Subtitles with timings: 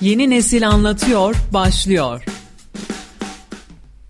[0.00, 2.24] Yeni Nesil Anlatıyor başlıyor.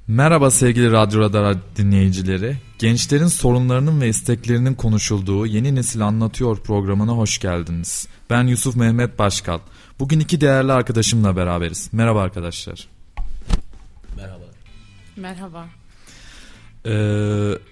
[0.08, 2.56] Merhaba sevgili Radyo Radar dinleyicileri.
[2.78, 8.08] Gençlerin sorunlarının ve isteklerinin konuşulduğu Yeni Nesil Anlatıyor programına hoş geldiniz.
[8.30, 9.58] Ben Yusuf Mehmet Başkal.
[9.98, 11.88] Bugün iki değerli arkadaşımla beraberiz.
[11.92, 12.88] Merhaba arkadaşlar.
[14.16, 14.44] Merhaba.
[15.16, 15.66] Merhaba.
[16.86, 16.90] Ee,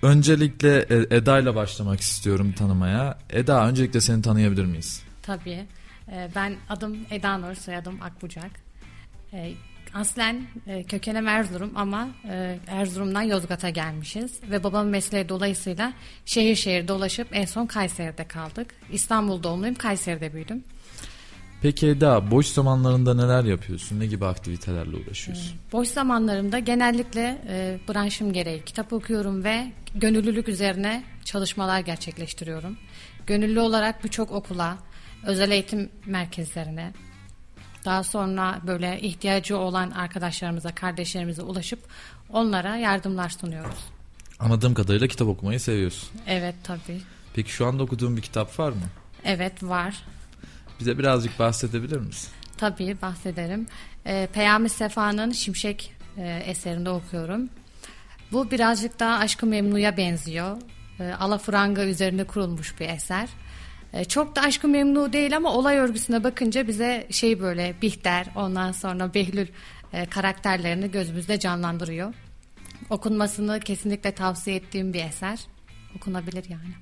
[0.02, 3.18] öncelikle e- Eda ile başlamak istiyorum tanımaya.
[3.30, 5.02] Eda öncelikle seni tanıyabilir miyiz?
[5.22, 5.66] Tabii.
[6.12, 8.50] Ee, Ben adım Eda Nur, soyadım Akbucak.
[9.32, 9.52] Ee,
[9.94, 14.40] Aslen e, kökenem Erzurum ama e, Erzurum'dan Yozgat'a gelmişiz.
[14.50, 15.92] Ve babamın mesleği dolayısıyla
[16.24, 18.74] şehir şehir dolaşıp en son Kayseri'de kaldık.
[18.92, 20.64] İstanbul doğumluyum, Kayseri'de büyüdüm.
[21.62, 24.00] Peki Eda boş zamanlarında neler yapıyorsun?
[24.00, 25.56] Ne gibi aktivitelerle uğraşıyorsun?
[25.72, 32.76] Boş zamanlarımda genellikle e, branşım gereği kitap okuyorum ve gönüllülük üzerine çalışmalar gerçekleştiriyorum.
[33.26, 34.78] Gönüllü olarak birçok okula,
[35.26, 36.92] özel eğitim merkezlerine,
[37.84, 41.78] daha sonra böyle ihtiyacı olan arkadaşlarımıza, kardeşlerimize ulaşıp
[42.30, 43.78] onlara yardımlar sunuyoruz.
[44.38, 46.08] Anladığım kadarıyla kitap okumayı seviyorsun.
[46.26, 47.00] Evet tabii.
[47.34, 48.82] Peki şu anda okuduğun bir kitap var mı?
[49.24, 50.02] Evet var.
[50.80, 52.30] Bize birazcık bahsedebilir misin?
[52.56, 53.66] Tabii bahsederim.
[54.06, 57.48] Ee, Peyami Sefa'nın Şimşek e, eserinde okuyorum.
[58.32, 60.56] Bu birazcık daha Aşkı Memnu'ya benziyor.
[61.00, 63.28] E, Alafranga üzerinde kurulmuş bir eser.
[63.94, 68.72] E, çok da Aşkı Memnu değil ama olay örgüsüne bakınca bize şey böyle Bihter ondan
[68.72, 69.46] sonra Behlül
[69.92, 72.14] e, karakterlerini gözümüzde canlandırıyor.
[72.90, 75.40] Okunmasını kesinlikle tavsiye ettiğim bir eser.
[75.96, 76.74] Okunabilir yani.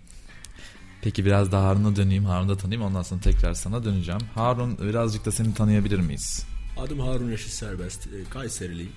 [1.02, 2.24] Peki biraz da Harun'a döneyim.
[2.24, 4.20] Harun'u da tanıyayım ondan sonra tekrar sana döneceğim.
[4.34, 6.46] Harun birazcık da seni tanıyabilir miyiz?
[6.78, 8.06] Adım Harun Reşit Serbest.
[8.06, 8.92] E, Kayseriliyim.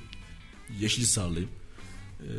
[0.79, 1.50] Yeşilhisarlıyım.
[2.19, 2.31] E,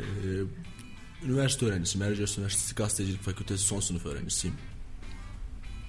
[1.25, 2.07] üniversite öğrencisiyim.
[2.07, 4.55] Erciyes Üniversitesi Gazetecilik Fakültesi son sınıf öğrencisiyim.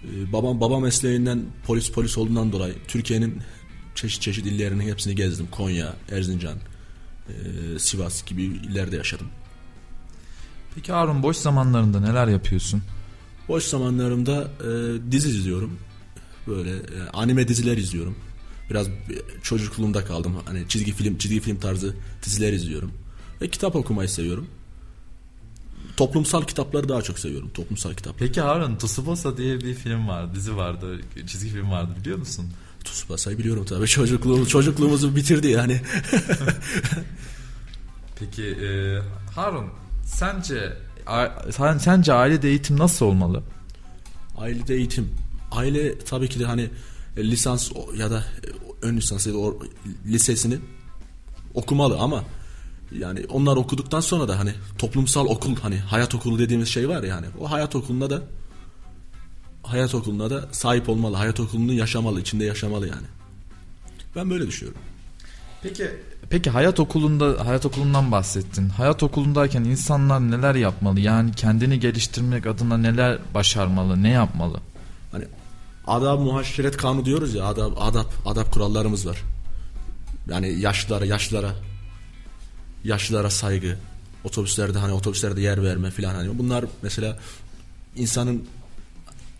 [0.04, 3.42] E, babam baba mesleğinden polis polis olduğundan dolayı Türkiye'nin
[3.94, 5.48] çeşit çeşit illerinin hepsini gezdim.
[5.50, 6.58] Konya, Erzincan,
[7.28, 9.26] e, Sivas gibi illerde yaşadım.
[10.74, 12.82] Peki Harun boş zamanlarında neler yapıyorsun?
[13.48, 14.68] Boş zamanlarımda e,
[15.12, 15.78] dizi izliyorum.
[16.46, 18.16] Böyle e, anime diziler izliyorum.
[18.70, 18.92] Biraz e,
[19.42, 20.36] çocukluğumda kaldım.
[20.44, 22.92] Hani çizgi film çizgi film tarzı diziler izliyorum.
[23.40, 24.48] Ve kitap okumayı seviyorum.
[25.98, 27.50] Toplumsal kitapları daha çok seviyorum.
[27.54, 28.18] Toplumsal kitap.
[28.18, 32.46] Peki Harun Tsubasa diye bir film var, dizi vardı, çizgi film vardı biliyor musun?
[32.84, 33.86] Tsubasa'yı biliyorum tabii.
[33.86, 35.80] Çocukluğumuz, çocukluğumuzu bitirdi yani.
[38.18, 38.98] Peki e,
[39.34, 39.66] Harun
[40.04, 40.72] sence
[41.50, 43.42] sen- sence ailede eğitim nasıl olmalı?
[44.38, 45.08] Ailede eğitim.
[45.50, 46.70] Aile tabii ki de hani
[47.16, 48.48] e, lisans ya da e,
[48.86, 49.38] ön lisans ya da
[50.06, 50.58] lisesini
[51.54, 52.24] okumalı ama
[52.92, 57.16] yani onlar okuduktan sonra da hani toplumsal okul hani hayat okulu dediğimiz şey var ya
[57.16, 58.22] hani o hayat okuluna da
[59.62, 61.16] hayat okuluna da sahip olmalı.
[61.16, 63.06] Hayat okulunu yaşamalı, içinde yaşamalı yani.
[64.16, 64.80] Ben böyle düşünüyorum.
[65.62, 65.90] Peki
[66.30, 68.68] peki hayat okulunda hayat okulundan bahsettin.
[68.68, 71.00] Hayat okulundayken insanlar neler yapmalı?
[71.00, 74.60] Yani kendini geliştirmek adına neler başarmalı, ne yapmalı?
[75.12, 75.24] Hani
[75.86, 79.22] adab muhaşeret kanunu diyoruz ya adab adab adab kurallarımız var.
[80.30, 81.50] Yani yaşlılara yaşlılara
[82.84, 83.76] yaşlılara saygı,
[84.24, 87.18] otobüslerde hani otobüslerde yer verme filan hani bunlar mesela
[87.96, 88.44] insanın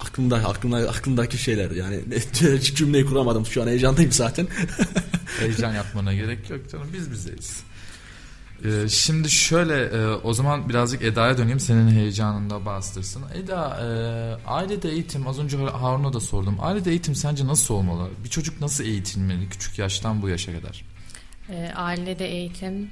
[0.00, 2.00] aklında aklında aklındaki şeyler yani
[2.60, 4.47] cümleyi kuramadım şu an heyecanlıyım zaten.
[5.38, 7.62] Heyecan yapmana gerek yok canım biz bizeyiz.
[8.65, 13.22] Ee, şimdi şöyle e, o zaman birazcık Eda'ya döneyim senin heyecanında bastırsın.
[13.34, 13.88] Eda e,
[14.49, 16.56] ailede eğitim az önce Harun'a da sordum.
[16.60, 18.09] Ailede eğitim sence nasıl olmalı?
[18.25, 20.84] Bir çocuk nasıl eğitilmeli küçük yaştan bu yaşa kadar?
[21.50, 22.91] E, ailede eğitim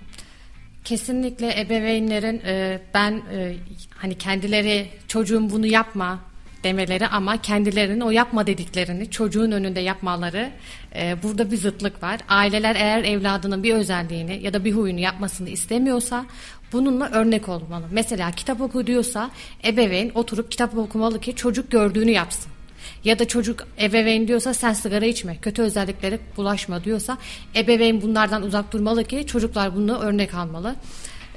[0.86, 3.56] kesinlikle ebeveynlerin e, ben e,
[3.97, 6.19] hani kendileri çocuğum bunu yapma
[6.64, 10.50] demeleri ama kendilerinin o yapma dediklerini çocuğun önünde yapmaları
[10.94, 12.20] e, burada bir zıtlık var.
[12.28, 16.26] Aileler eğer evladının bir özelliğini ya da bir huyunu yapmasını istemiyorsa
[16.72, 17.84] bununla örnek olmalı.
[17.91, 19.30] Mesela kitap oku diyorsa
[19.64, 22.56] ebeveyn oturup kitap okumalı ki çocuk gördüğünü yapsın.
[23.04, 27.19] Ya da çocuk ebeveyn diyorsa sen sigara içme, kötü özelliklere bulaşma diyorsa
[27.56, 30.76] ebeveyn bunlardan uzak durmalı ki çocuklar bunu örnek almalı.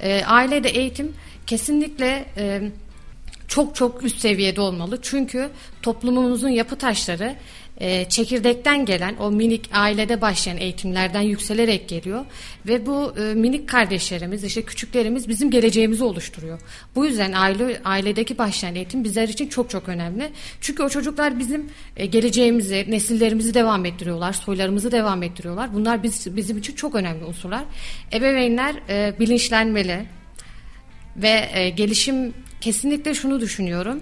[0.02, 1.12] E, ailede eğitim
[1.46, 2.62] kesinlikle e,
[3.48, 4.98] çok çok üst seviyede olmalı.
[5.02, 5.50] Çünkü
[5.82, 7.36] toplumumuzun yapı taşları
[7.80, 12.24] e, çekirdekten gelen o minik ailede başlayan eğitimlerden yükselerek geliyor
[12.66, 16.60] ve bu e, minik kardeşlerimiz işte küçüklerimiz bizim geleceğimizi oluşturuyor.
[16.94, 20.30] Bu yüzden aile ailedeki başlayan eğitim bizler için çok çok önemli.
[20.60, 25.74] Çünkü o çocuklar bizim e, geleceğimizi, nesillerimizi devam ettiriyorlar, soylarımızı devam ettiriyorlar.
[25.74, 27.62] Bunlar biz, bizim için çok önemli unsurlar.
[28.12, 30.06] Ebeveynler e, bilinçlenmeli
[31.16, 34.00] ve e, gelişim kesinlikle şunu düşünüyorum.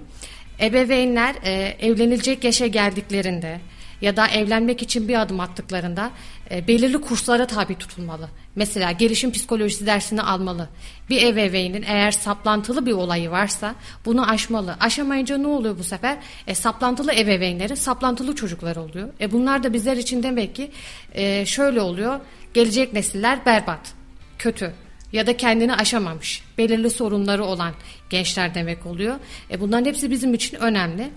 [0.61, 3.59] Ebeveynler e, evlenilecek yaşa geldiklerinde
[4.01, 6.11] ya da evlenmek için bir adım attıklarında
[6.51, 8.29] e, belirli kurslara tabi tutulmalı.
[8.55, 10.69] Mesela gelişim psikolojisi dersini almalı.
[11.09, 13.75] Bir ebeveynin eğer saplantılı bir olayı varsa
[14.05, 14.75] bunu aşmalı.
[14.79, 16.17] Aşamayınca ne oluyor bu sefer?
[16.47, 19.09] E, saplantılı ebeveynleri saplantılı çocuklar oluyor.
[19.21, 20.71] E, bunlar da bizler için demek ki
[21.13, 22.19] e, şöyle oluyor.
[22.53, 23.93] Gelecek nesiller berbat,
[24.39, 24.73] kötü
[25.13, 27.73] ya da kendini aşamamış, belirli sorunları olan
[28.09, 29.15] gençler demek oluyor.
[29.51, 31.09] E, bunların hepsi bizim için önemli.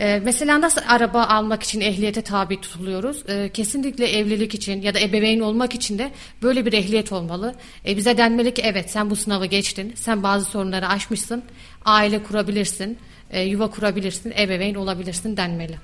[0.00, 3.24] Ee, mesela nasıl araba almak için ehliyete tabi tutuluyoruz?
[3.28, 6.10] Ee, kesinlikle evlilik için ya da ebeveyn olmak için de
[6.42, 7.54] böyle bir ehliyet olmalı.
[7.86, 11.42] Ee, bize denmeli ki evet sen bu sınavı geçtin, sen bazı sorunları aşmışsın,
[11.84, 12.98] aile kurabilirsin,
[13.30, 15.76] e, yuva kurabilirsin, ebeveyn olabilirsin denmeli.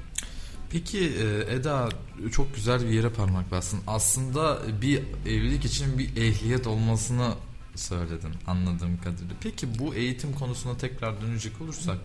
[0.74, 1.88] Peki e, Eda
[2.32, 3.80] çok güzel bir yere parmak bastın.
[3.86, 7.30] Aslında bir evlilik için bir ehliyet olmasını
[7.74, 9.34] söyledin anladığım kadarıyla.
[9.42, 11.96] Peki bu eğitim konusuna tekrar dönecek olursak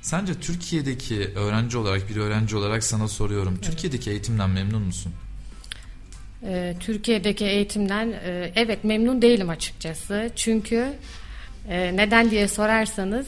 [0.00, 3.54] sence Türkiye'deki öğrenci olarak bir öğrenci olarak sana soruyorum.
[3.54, 3.64] Evet.
[3.64, 5.12] Türkiye'deki eğitimden memnun musun?
[6.44, 10.30] Ee, Türkiye'deki eğitimden e, evet memnun değilim açıkçası.
[10.36, 10.92] Çünkü
[11.68, 13.26] e, neden diye sorarsanız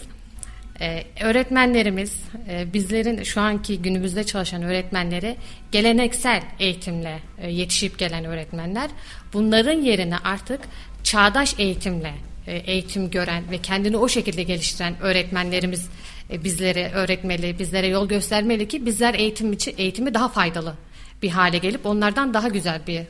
[0.81, 5.37] ee, öğretmenlerimiz, e, bizlerin şu anki günümüzde çalışan öğretmenleri
[5.73, 8.91] geleneksel eğitimle e, yetişip gelen öğretmenler
[9.33, 10.61] bunların yerine artık
[11.03, 12.15] çağdaş eğitimle
[12.47, 15.89] e, eğitim gören ve kendini o şekilde geliştiren öğretmenlerimiz
[16.31, 20.75] e, bizlere öğretmeli, bizlere yol göstermeli ki bizler eğitim için eğitimi daha faydalı
[21.23, 23.07] bir hale gelip onlardan daha güzel bir e,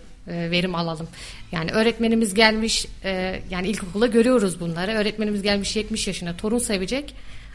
[0.50, 1.08] verim alalım.
[1.52, 4.92] Yani öğretmenimiz gelmiş e, yani ilkokula görüyoruz bunları.
[4.92, 7.14] Öğretmenimiz gelmiş 70 yaşına torun sevecek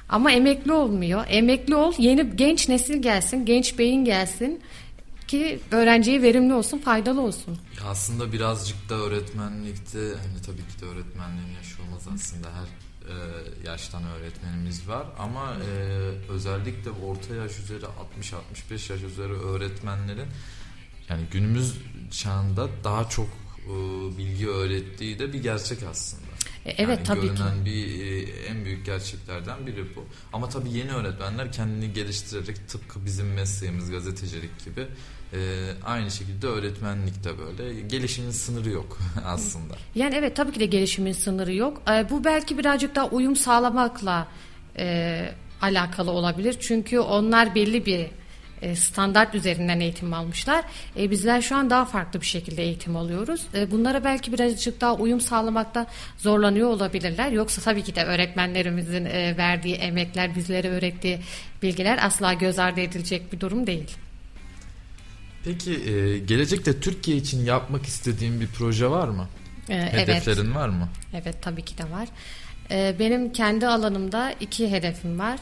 [0.10, 1.26] ama emekli olmuyor.
[1.28, 4.62] Emekli ol, yeni genç nesil gelsin, genç beyin gelsin
[5.28, 7.58] ki öğrenciye verimli olsun, faydalı olsun.
[7.78, 13.16] Ya aslında birazcık da öğretmenlikte hani tabii ki de öğretmenliğin yaşı olmaz aslında her e,
[13.70, 15.74] yaştan öğretmenimiz var ama e,
[16.32, 17.86] özellikle orta yaş üzeri
[18.70, 20.28] 60-65 yaş üzeri öğretmenlerin
[21.10, 21.78] yani günümüz
[22.12, 23.74] çağında daha çok e,
[24.18, 26.29] bilgi öğrettiği de bir gerçek aslında.
[26.70, 27.66] E, evet yani tabii görünen ki.
[27.66, 30.06] bir e, en büyük gerçeklerden biri bu.
[30.34, 34.88] Ama tabii yeni öğretmenler kendini geliştirerek tıpkı bizim mesleğimiz gazetecilik gibi
[35.34, 35.38] e,
[35.86, 39.74] aynı şekilde öğretmenlik de böyle gelişimin sınırı yok aslında.
[39.96, 41.82] Yani evet tabii ki de gelişimin sınırı yok.
[41.92, 44.28] E, bu belki birazcık daha uyum sağlamakla
[44.78, 45.32] e,
[45.62, 46.58] alakalı olabilir.
[46.60, 48.08] Çünkü onlar belli bir
[48.62, 50.66] e, standart üzerinden eğitim almışlar.
[50.98, 53.42] E, bizler şu an daha farklı bir şekilde eğitim alıyoruz.
[53.54, 57.32] E, bunlara belki birazcık daha uyum sağlamakta zorlanıyor olabilirler.
[57.32, 61.20] Yoksa tabii ki de öğretmenlerimizin e, verdiği emekler, bizlere öğrettiği
[61.64, 63.98] bilgiler asla göz ardı edilecek bir durum değil.
[65.44, 69.28] Peki e, gelecekte Türkiye için yapmak istediğin bir proje var mı?
[69.70, 70.56] E, Hedeflerin evet.
[70.56, 70.90] var mı?
[71.14, 72.08] Evet tabii ki de var.
[72.72, 75.40] E, benim kendi alanımda iki hedefim var.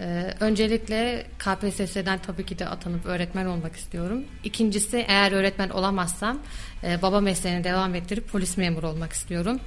[0.00, 4.24] Ee, öncelikle KPSS'den tabii ki de atanıp öğretmen olmak istiyorum.
[4.44, 6.38] İkincisi eğer öğretmen olamazsam
[6.84, 9.60] e, baba mesleğini devam ettirip polis memuru olmak istiyorum.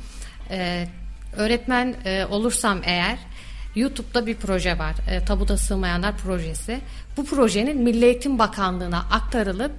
[0.51, 0.87] Ee,
[1.33, 3.19] öğretmen e, olursam eğer
[3.75, 4.95] YouTube'da bir proje var.
[5.09, 6.79] E, Tabuta Sığmayanlar projesi.
[7.17, 9.73] Bu projenin Milli Eğitim Bakanlığı'na aktarılıp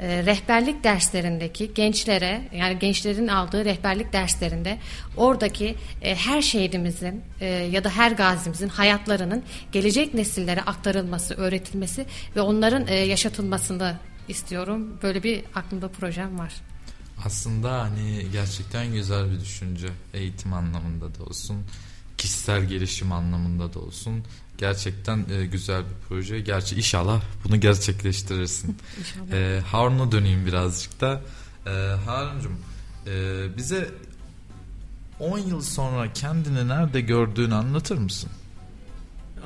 [0.00, 4.78] e, rehberlik derslerindeki gençlere yani gençlerin aldığı rehberlik derslerinde
[5.16, 9.42] oradaki e, her şehidimizin e, ya da her gazimizin hayatlarının
[9.72, 12.06] gelecek nesillere aktarılması, öğretilmesi
[12.36, 13.96] ve onların e, yaşatılmasını
[14.28, 14.98] istiyorum.
[15.02, 16.54] Böyle bir aklımda projem var.
[17.24, 19.88] Aslında hani gerçekten güzel bir düşünce.
[20.14, 21.56] Eğitim anlamında da olsun,
[22.18, 24.24] kişisel gelişim anlamında da olsun
[24.58, 26.40] gerçekten e, güzel bir proje.
[26.40, 28.78] Gerçi inşallah bunu gerçekleştirirsin.
[28.98, 29.32] inşallah.
[29.32, 31.20] E, Harun'a döneyim birazcık da.
[31.66, 31.70] E,
[32.06, 32.58] Harun'cum
[33.06, 33.90] e, bize
[35.20, 38.30] 10 yıl sonra kendini nerede gördüğünü anlatır mısın?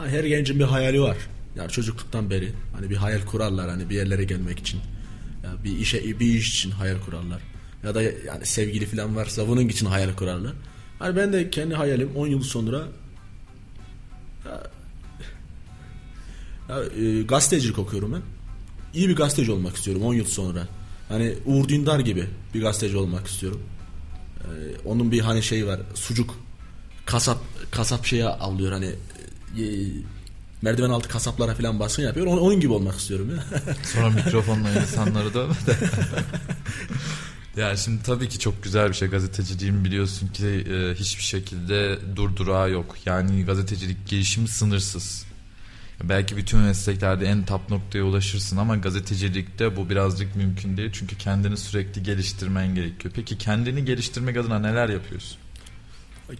[0.06, 1.16] her gencin bir hayali var.
[1.56, 4.80] Yani çocukluktan beri hani bir hayal kurarlar hani bir yerlere gelmek için.
[5.44, 7.40] Ya bir işe bir iş için hayal kurarlar.
[7.84, 10.52] Ya da yani sevgili falan varsa bunun için hayal kurarlar.
[11.02, 12.82] Hani ben de kendi hayalim 10 yıl sonra
[14.44, 14.62] ya,
[16.68, 18.22] ya, e, gazetecilik okuyorum ben.
[18.94, 20.68] İyi bir gazeteci olmak istiyorum 10 yıl sonra.
[21.08, 23.62] Hani Uğur Dündar gibi bir gazeteci olmak istiyorum.
[24.40, 24.46] Ee,
[24.84, 26.38] onun bir hani şey var sucuk
[27.06, 27.38] kasap
[27.70, 28.86] kasap şeye avlıyor hani
[29.58, 29.64] e,
[30.62, 32.26] merdiven altı kasaplara falan baskın yapıyor.
[32.26, 33.62] Onun, onun gibi olmak istiyorum ya.
[33.82, 35.54] Sonra mikrofonla insanları dövme
[37.56, 37.60] de.
[37.60, 42.70] Ya şimdi tabii ki çok güzel bir şey gazeteciliğin biliyorsun ki e, hiçbir şekilde durdurağı
[42.70, 42.96] yok.
[43.06, 45.26] Yani gazetecilik gelişimi sınırsız.
[46.04, 50.90] Belki bütün mesleklerde en top noktaya ulaşırsın ama gazetecilikte bu birazcık mümkün değil.
[50.92, 53.14] Çünkü kendini sürekli geliştirmen gerekiyor.
[53.16, 55.38] Peki kendini geliştirmek adına neler yapıyorsun?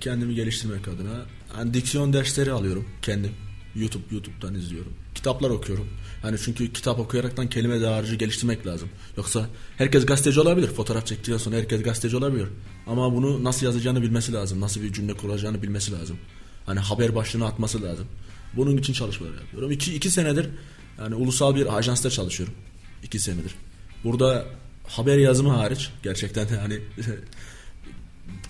[0.00, 1.20] Kendimi geliştirmek adına
[1.58, 3.32] yani diksiyon dersleri alıyorum kendim.
[3.76, 4.92] YouTube YouTube'dan izliyorum.
[5.14, 5.88] Kitaplar okuyorum.
[6.24, 8.88] Yani çünkü kitap okuyaraktan kelime dağarcığı geliştirmek lazım.
[9.16, 9.46] Yoksa
[9.78, 10.66] herkes gazeteci olabilir.
[10.68, 12.48] Fotoğraf çektikten sonra herkes gazeteci olabilir.
[12.86, 14.60] Ama bunu nasıl yazacağını bilmesi lazım.
[14.60, 16.18] Nasıl bir cümle kuracağını bilmesi lazım.
[16.66, 18.06] Hani haber başlığını atması lazım.
[18.56, 19.70] Bunun için çalışmalar yapıyorum.
[19.70, 20.48] İki, iki senedir
[20.98, 22.54] yani ulusal bir ajansta çalışıyorum.
[23.02, 23.54] İki senedir.
[24.04, 24.46] Burada
[24.86, 26.74] haber yazımı hariç gerçekten hani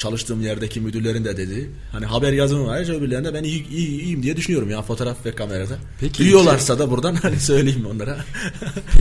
[0.03, 4.37] çalıştığım yerdeki müdürlerin de dediği hani haber yazımı hariç öbürlerinde ben iyi, iyi, iyiyim diye
[4.37, 5.79] düşünüyorum ya fotoğraf ve kamerada.
[6.01, 8.25] Peki Duyuyorlarsa da buradan hani söyleyeyim onlara.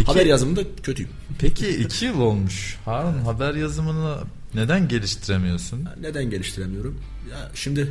[0.05, 1.11] haber yazımında kötüyüm.
[1.39, 2.77] Peki iki yıl olmuş.
[2.85, 4.17] Harun haber yazımını
[4.53, 5.87] neden geliştiremiyorsun?
[6.01, 7.01] Neden geliştiremiyorum?
[7.31, 7.87] Ya şimdi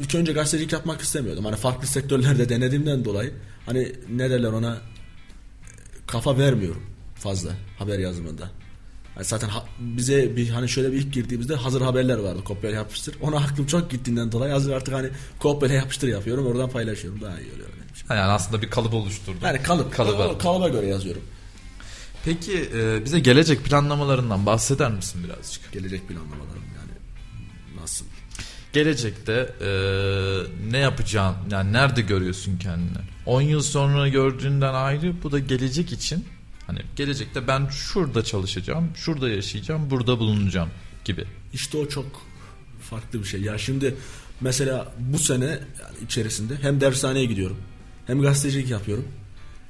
[0.00, 1.44] ilk önce gazetecilik yapmak istemiyordum.
[1.44, 3.32] Hani farklı sektörlerde denediğimden dolayı
[3.66, 4.78] hani ne derler ona
[6.06, 6.82] kafa vermiyorum
[7.14, 8.50] fazla haber yazımında.
[9.16, 12.44] Yani zaten ha, bize bir hani şöyle bir ilk girdiğimizde hazır haberler vardı.
[12.44, 13.16] Kopyala yapıştır.
[13.20, 15.08] Ona aklım çok gittiğinden dolayı hazır artık hani
[15.38, 16.46] kopyala yapıştır yapıyorum.
[16.46, 17.20] Oradan paylaşıyorum.
[17.20, 18.06] Daha iyi oluyor benim için.
[18.10, 19.40] Yani aslında bir kalıp oluşturdun.
[19.42, 19.94] Yani kalıp.
[19.94, 20.28] Kalıba.
[20.28, 21.22] o kalıba göre yazıyorum.
[22.24, 25.72] Peki e, bize gelecek planlamalarından bahseder misin birazcık?
[25.72, 26.92] Gelecek planlamalarım yani
[27.82, 28.06] nasıl?
[28.72, 29.70] Gelecekte e,
[30.70, 32.98] ne yapacağın, yani nerede görüyorsun kendini?
[33.26, 36.24] 10 yıl sonra gördüğünden ayrı bu da gelecek için
[36.66, 40.68] hani gelecekte ben şurada çalışacağım, şurada yaşayacağım, burada bulunacağım
[41.04, 41.24] gibi.
[41.52, 42.22] İşte o çok
[42.80, 43.40] farklı bir şey.
[43.40, 43.94] Ya şimdi
[44.40, 45.58] mesela bu sene
[46.04, 47.56] içerisinde hem dershaneye gidiyorum,
[48.06, 49.08] hem gazetecilik yapıyorum,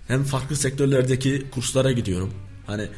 [0.08, 2.34] hem farklı sektörlerdeki kurslara gidiyorum.
[2.66, 2.88] Hani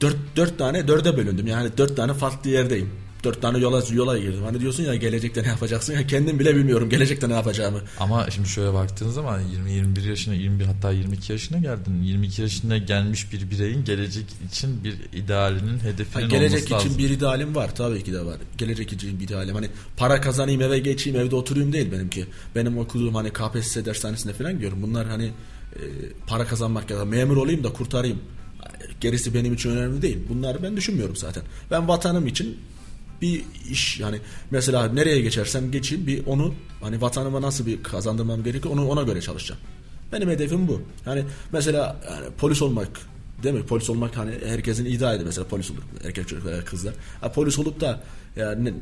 [0.00, 1.46] dört, dört tane dörde bölündüm.
[1.46, 2.90] Yani dört tane farklı yerdeyim.
[3.24, 4.42] Dört tane yola yola girdim.
[4.44, 5.92] Hani diyorsun ya gelecekte ne yapacaksın?
[5.92, 7.80] Ya kendim bile bilmiyorum gelecekte ne yapacağımı.
[8.00, 12.02] Ama şimdi şöyle baktığın zaman 20-21 yaşına, 21 hatta 22 yaşına geldin.
[12.02, 16.98] 22 yaşına gelmiş bir bireyin gelecek için bir idealinin, hedefinin Ha, gelecek olması için lazım.
[16.98, 18.36] bir idealim var tabii ki de var.
[18.58, 22.26] Gelecek için bir idealim hani para kazanayım eve geçeyim evde oturayım değil benimki.
[22.56, 24.78] Benim okuduğum hani KPSS dershanesinde falan gidiyorum.
[24.82, 25.80] Bunlar hani e,
[26.26, 28.18] para kazanmak ya da memur olayım da kurtarayım.
[29.00, 30.18] Gerisi benim için önemli değil.
[30.28, 31.42] Bunları ben düşünmüyorum zaten.
[31.70, 32.58] Ben vatanım için
[33.22, 34.18] bir iş yani
[34.50, 39.20] mesela nereye geçersem geçeyim bir onu hani vatanıma nasıl bir kazandırmam gerekiyor onu ona göre
[39.20, 39.60] çalışacağım.
[40.12, 40.82] Benim hedefim bu.
[41.06, 42.88] Yani mesela yani polis olmak
[43.42, 43.66] değil mi?
[43.66, 45.82] Polis olmak hani herkesin ideali mesela polis olur.
[46.04, 46.94] Erkek çocuklar, kızlar.
[47.20, 48.02] Ha, polis olup da
[48.36, 48.74] yani e,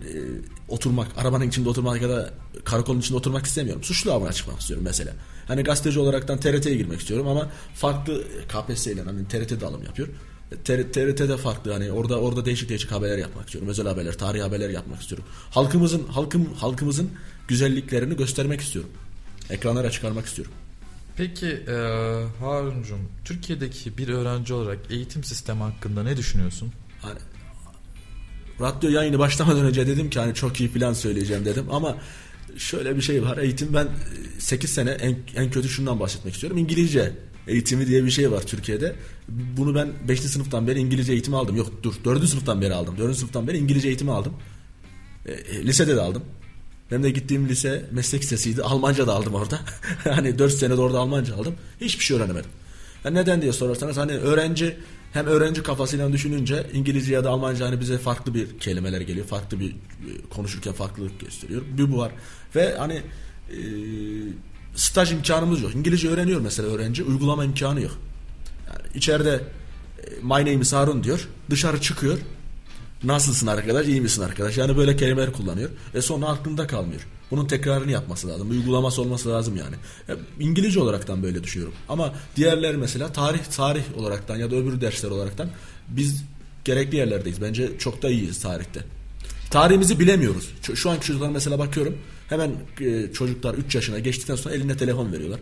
[0.69, 2.31] oturmak, arabanın içinde oturmak ya da
[2.65, 3.85] karakolun içinde oturmak istemiyorum.
[3.85, 5.13] Suçlu avına çıkmak istiyorum mesela.
[5.49, 10.09] Hani gazeteci olaraktan TRT'ye girmek istiyorum ama farklı KPSS ile hani TRT'de alım yapıyor.
[10.65, 13.69] TR- TRT'de farklı hani orada orada değişik değişik haberler yapmak istiyorum.
[13.71, 15.27] Özel haberler, tarihi haberler yapmak istiyorum.
[15.51, 17.11] Halkımızın halkım halkımızın
[17.49, 18.91] güzelliklerini göstermek istiyorum.
[19.51, 20.53] Ekranlara çıkarmak istiyorum.
[21.17, 21.75] Peki e,
[22.41, 26.73] Harun'cum Türkiye'deki bir öğrenci olarak eğitim sistemi hakkında ne düşünüyorsun?
[27.03, 27.19] Hani
[28.61, 31.97] radyo yayını başlamadan önce dedim ki hani çok iyi plan söyleyeceğim dedim ama
[32.57, 33.39] şöyle bir şey var.
[33.39, 33.89] Eğitim ben
[34.39, 36.59] 8 sene en, en kötü şundan bahsetmek istiyorum.
[36.59, 37.13] İngilizce
[37.49, 38.95] eğitimi diye bir şey var Türkiye'de.
[39.29, 40.21] Bunu ben 5.
[40.21, 41.57] sınıftan beri İngilizce eğitimi aldım.
[41.57, 42.29] Yok dur 4.
[42.29, 42.95] sınıftan beri aldım.
[42.99, 43.17] 4.
[43.17, 44.33] sınıftan beri İngilizce eğitimi aldım.
[45.27, 46.23] E, e, lisede de aldım.
[46.91, 48.63] Benim de gittiğim lise meslek lisesiydi.
[48.63, 49.61] Almanca da aldım orada.
[50.05, 51.55] hani 4 sene de orada Almanca aldım.
[51.81, 52.51] Hiçbir şey öğrenemedim.
[53.05, 54.77] Yani neden diye sorarsanız hani öğrenci
[55.13, 59.27] hem öğrenci kafasıyla düşününce İngilizce ya da Almanca hani bize farklı bir kelimeler geliyor.
[59.27, 59.77] Farklı bir
[60.31, 61.63] konuşurken farklılık gösteriyor.
[61.79, 62.13] Bir bu var.
[62.57, 63.03] Ve hani
[63.51, 63.59] e,
[64.79, 65.75] staj imkanımız yok.
[65.75, 67.05] İngilizce öğreniyor mesela öğrenci.
[67.05, 67.99] Uygulama imkanı yok.
[68.69, 69.41] Yani içeride
[69.99, 71.29] e, my name is Harun diyor.
[71.51, 72.19] Dışarı çıkıyor.
[73.05, 73.87] Nasılsın arkadaş?
[73.87, 74.59] iyi misin arkadaş?
[74.59, 75.71] Yani böyle kelimeler kullanıyor.
[75.95, 77.07] E sonra aklında kalmıyor.
[77.31, 78.51] Bunun tekrarını yapması lazım.
[78.51, 79.75] Uygulaması olması lazım yani.
[80.09, 80.13] E,
[80.45, 81.75] İngilizce olaraktan böyle düşünüyorum.
[81.89, 85.49] Ama diğerler mesela tarih tarih olaraktan ya da öbür dersler olaraktan
[85.89, 86.25] biz
[86.65, 87.43] gerekli yerlerdeyiz.
[87.43, 88.85] Bence çok da iyiyiz tarihte.
[89.51, 90.49] Tarihimizi bilemiyoruz.
[90.75, 91.99] Şu, anki çocuklar mesela bakıyorum.
[92.29, 95.41] Hemen e, çocuklar 3 yaşına geçtikten sonra eline telefon veriyorlar.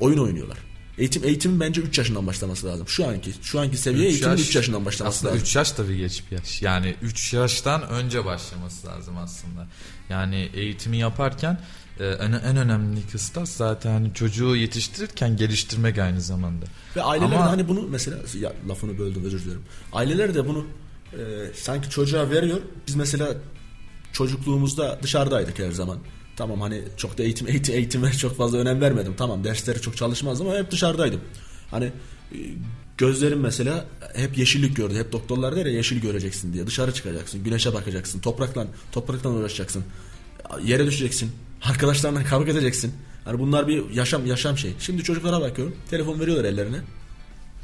[0.00, 0.58] Oyun oynuyorlar.
[0.98, 2.88] Eğitim eğitimin bence 3 yaşından başlaması lazım.
[2.88, 5.42] Şu anki şu anki seviye Üç eğitimin yaş- 3 yaşından başlaması aslında lazım.
[5.44, 6.62] 3 yaş tabii geç bir yaş.
[6.62, 9.66] Yani 3 yaştan önce başlaması lazım aslında.
[10.10, 11.60] Yani eğitimi yaparken
[12.00, 16.66] e, en, en önemli kıstas zaten hani çocuğu yetiştirirken geliştirmek aynı zamanda.
[16.96, 19.62] Ve aileler Ama- de hani bunu mesela ya lafını böldüm özür dilerim.
[19.92, 20.66] Aileler de bunu
[21.12, 21.18] e,
[21.54, 22.60] sanki çocuğa veriyor.
[22.86, 23.34] Biz mesela
[24.12, 25.98] çocukluğumuzda dışarıdaydık her zaman.
[26.36, 29.14] Tamam hani çok da eğitim, eğitim eğitime çok fazla önem vermedim.
[29.16, 31.20] Tamam dersleri çok çalışmazdım ama hep dışarıdaydım.
[31.70, 32.38] Hani e,
[32.98, 34.94] gözlerim mesela hep yeşillik gördü.
[34.98, 36.66] Hep doktorlar der ya yeşil göreceksin diye.
[36.66, 39.84] Dışarı çıkacaksın, güneşe bakacaksın, toprakla toprakla uğraşacaksın.
[40.64, 41.32] Yere düşeceksin.
[41.62, 42.94] Arkadaşlarla kavga edeceksin.
[43.24, 44.74] Hani bunlar bir yaşam yaşam şey.
[44.78, 45.76] Şimdi çocuklara bakıyorum.
[45.90, 46.80] Telefon veriyorlar ellerine.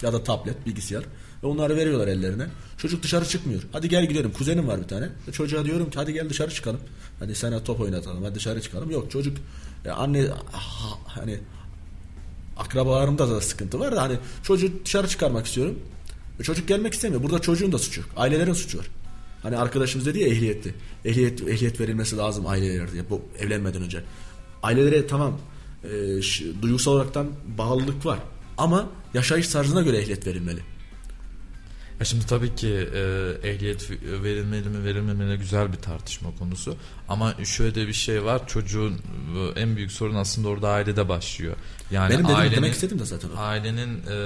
[0.02, 1.04] ya da tablet, bilgisayar
[1.46, 2.46] ve onları veriyorlar ellerine.
[2.78, 3.62] Çocuk dışarı çıkmıyor.
[3.72, 4.32] Hadi gel gidelim.
[4.32, 5.08] Kuzenim var bir tane.
[5.28, 6.80] E çocuğa diyorum ki hadi gel dışarı çıkalım.
[7.18, 8.24] Hadi sana top oynatalım.
[8.24, 8.90] Hadi dışarı çıkalım.
[8.90, 9.36] Yok çocuk
[9.84, 11.38] e, anne ha, hani
[12.56, 15.78] akrabalarımda da sıkıntı var da hani çocuğu dışarı çıkarmak istiyorum.
[16.40, 17.22] E, çocuk gelmek istemiyor.
[17.22, 18.02] Burada çocuğun da suçu.
[18.16, 18.86] Ailelerin suçu var.
[19.42, 20.74] Hani arkadaşımız dedi ya ehliyetli.
[21.04, 24.02] Ehliyet ehliyet verilmesi lazım ailelere diye bu evlenmeden önce.
[24.62, 25.38] Ailelere tamam
[25.84, 25.88] e,
[26.62, 27.26] duygusal olaraktan
[27.58, 28.18] bağlılık var.
[28.58, 30.75] Ama yaşayış tarzına göre ehliyet verilmeli.
[32.00, 33.00] Ya şimdi tabii ki e,
[33.48, 33.90] ehliyet
[34.22, 36.76] verilmeli mi verilmemeli güzel bir tartışma konusu.
[37.08, 38.48] Ama şöyle de bir şey var.
[38.48, 39.00] Çocuğun
[39.56, 41.56] en büyük sorun aslında orada ailede başlıyor.
[41.90, 43.40] Yani Benim ailenin, demek istedim de zaten o.
[43.40, 44.16] Ailenin e,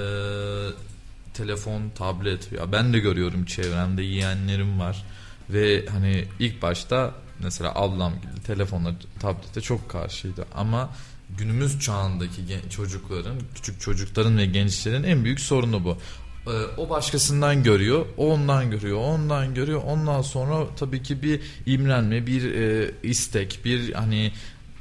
[1.34, 5.04] telefon, tablet ya ben de görüyorum çevremde yeğenlerim var
[5.50, 10.90] ve hani ilk başta mesela ablam gibi telefonla tablete çok karşıydı ama
[11.38, 15.98] günümüz çağındaki çocukların, küçük çocukların ve gençlerin en büyük sorunu bu.
[16.46, 19.82] Ee, o başkasından görüyor, o ondan görüyor, ondan görüyor.
[19.86, 24.32] Ondan sonra tabii ki bir imrenme, bir e, istek, bir hani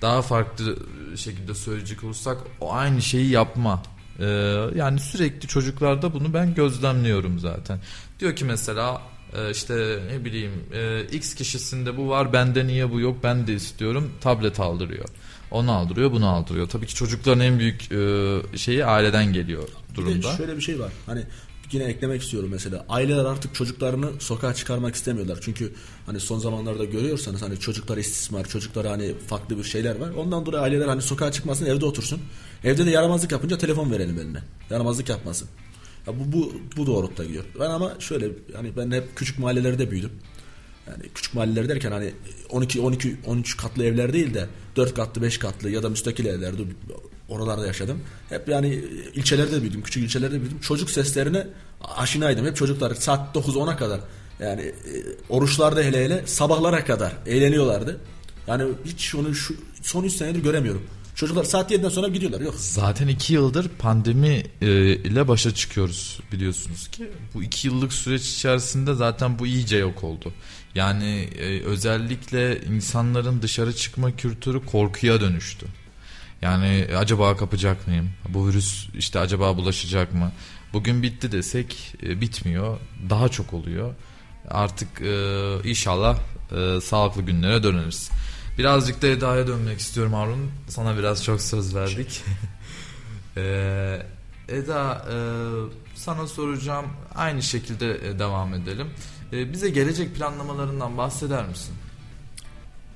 [0.01, 0.77] daha farklı
[1.15, 3.83] şekilde söyleyecek olursak o aynı şeyi yapma.
[4.19, 4.25] Ee,
[4.75, 7.79] yani sürekli çocuklarda bunu ben gözlemliyorum zaten.
[8.19, 9.01] Diyor ki mesela
[9.37, 13.53] e, işte ne bileyim e, X kişisinde bu var bende niye bu yok ben de
[13.53, 15.05] istiyorum tablet aldırıyor.
[15.51, 16.69] Onu aldırıyor bunu aldırıyor.
[16.69, 20.37] Tabii ki çocukların en büyük e, şeyi aileden geliyor Bir durumda.
[20.37, 20.91] şöyle bir şey var.
[21.05, 21.23] Hani
[21.71, 22.85] yine eklemek istiyorum mesela.
[22.89, 25.37] Aileler artık çocuklarını sokağa çıkarmak istemiyorlar.
[25.41, 25.73] Çünkü
[26.05, 30.09] hani son zamanlarda görüyorsanız hani çocuklar istismar, çocuklara hani farklı bir şeyler var.
[30.09, 32.21] Ondan dolayı aileler hani sokağa çıkmasın, evde otursun.
[32.63, 34.43] Evde de yaramazlık yapınca telefon verelim eline.
[34.69, 35.47] Yaramazlık yapmasın.
[36.07, 37.43] Ya bu bu bu doğrultuda gidiyor.
[37.59, 40.11] Ben ama şöyle hani ben hep küçük mahallelerde büyüdüm.
[40.87, 42.13] Yani küçük mahalleler derken hani
[42.49, 46.63] 12 12 13 katlı evler değil de 4 katlı 5 katlı ya da müstakil evlerde
[47.29, 48.01] oralarda yaşadım.
[48.29, 48.83] Hep yani
[49.13, 50.59] ilçelerde büyüdüm, küçük ilçelerde büyüdüm.
[50.59, 51.47] Çocuk seslerine
[51.81, 52.45] aşinaydım.
[52.45, 53.99] Hep çocuklar saat 9-10'a kadar
[54.39, 54.73] yani e,
[55.29, 57.99] oruçlarda hele hele sabahlara kadar eğleniyorlardı.
[58.47, 60.83] Yani hiç onu şu son 3 senedir göremiyorum.
[61.15, 62.41] Çocuklar saat 7'den sonra gidiyorlar.
[62.41, 62.55] Yok.
[62.57, 67.09] Zaten iki yıldır pandemi e, ile başa çıkıyoruz biliyorsunuz ki.
[67.33, 70.33] Bu iki yıllık süreç içerisinde zaten bu iyice yok oldu.
[70.75, 75.65] Yani e, özellikle insanların dışarı çıkma kültürü korkuya dönüştü.
[76.41, 78.09] Yani e, acaba kapacak mıyım?
[78.29, 80.31] Bu virüs işte acaba bulaşacak mı?
[80.73, 82.77] Bugün bitti desek e, bitmiyor.
[83.09, 83.95] Daha çok oluyor.
[84.49, 86.19] Artık e, inşallah
[86.51, 88.09] e, sağlıklı günlere döneriz.
[88.57, 90.51] Birazcık da Eda'ya dönmek istiyorum Harun.
[90.67, 92.23] Sana biraz çok söz verdik.
[93.37, 94.01] Ee,
[94.49, 95.15] Eda e,
[95.95, 96.85] sana soracağım.
[97.15, 98.87] Aynı şekilde e, devam edelim.
[99.33, 101.75] E, bize gelecek planlamalarından bahseder misin?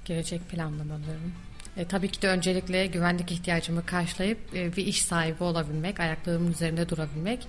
[0.05, 1.33] Gelecek planlamalarım.
[1.77, 6.89] E, tabii ki de öncelikle güvenlik ihtiyacımı karşılayıp e, bir iş sahibi olabilmek, ayaklarımın üzerinde
[6.89, 7.47] durabilmek.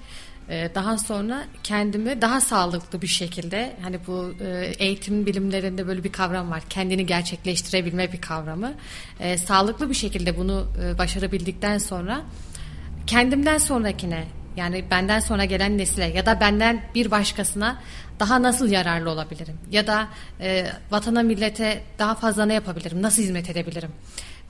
[0.49, 4.35] E, daha sonra kendimi daha sağlıklı bir şekilde, hani bu
[4.79, 8.75] eğitim bilimlerinde böyle bir kavram var, kendini gerçekleştirebilme bir kavramı.
[9.47, 10.67] Sağlıklı bir şekilde bunu
[10.99, 12.23] başarabildikten sonra
[13.07, 14.25] kendimden sonrakine
[14.57, 17.77] yani benden sonra gelen nesile ya da benden bir başkasına
[18.21, 19.59] daha nasıl yararlı olabilirim?
[19.71, 20.09] Ya da
[20.41, 23.03] e, vatana millete daha fazla ne yapabilirim?
[23.03, 23.91] Nasıl hizmet edebilirim?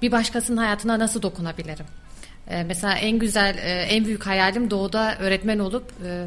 [0.03, 1.87] Bir başkasının hayatına nasıl dokunabilirim?
[2.49, 6.27] E, mesela en güzel, e, en büyük hayalim doğuda öğretmen olup e,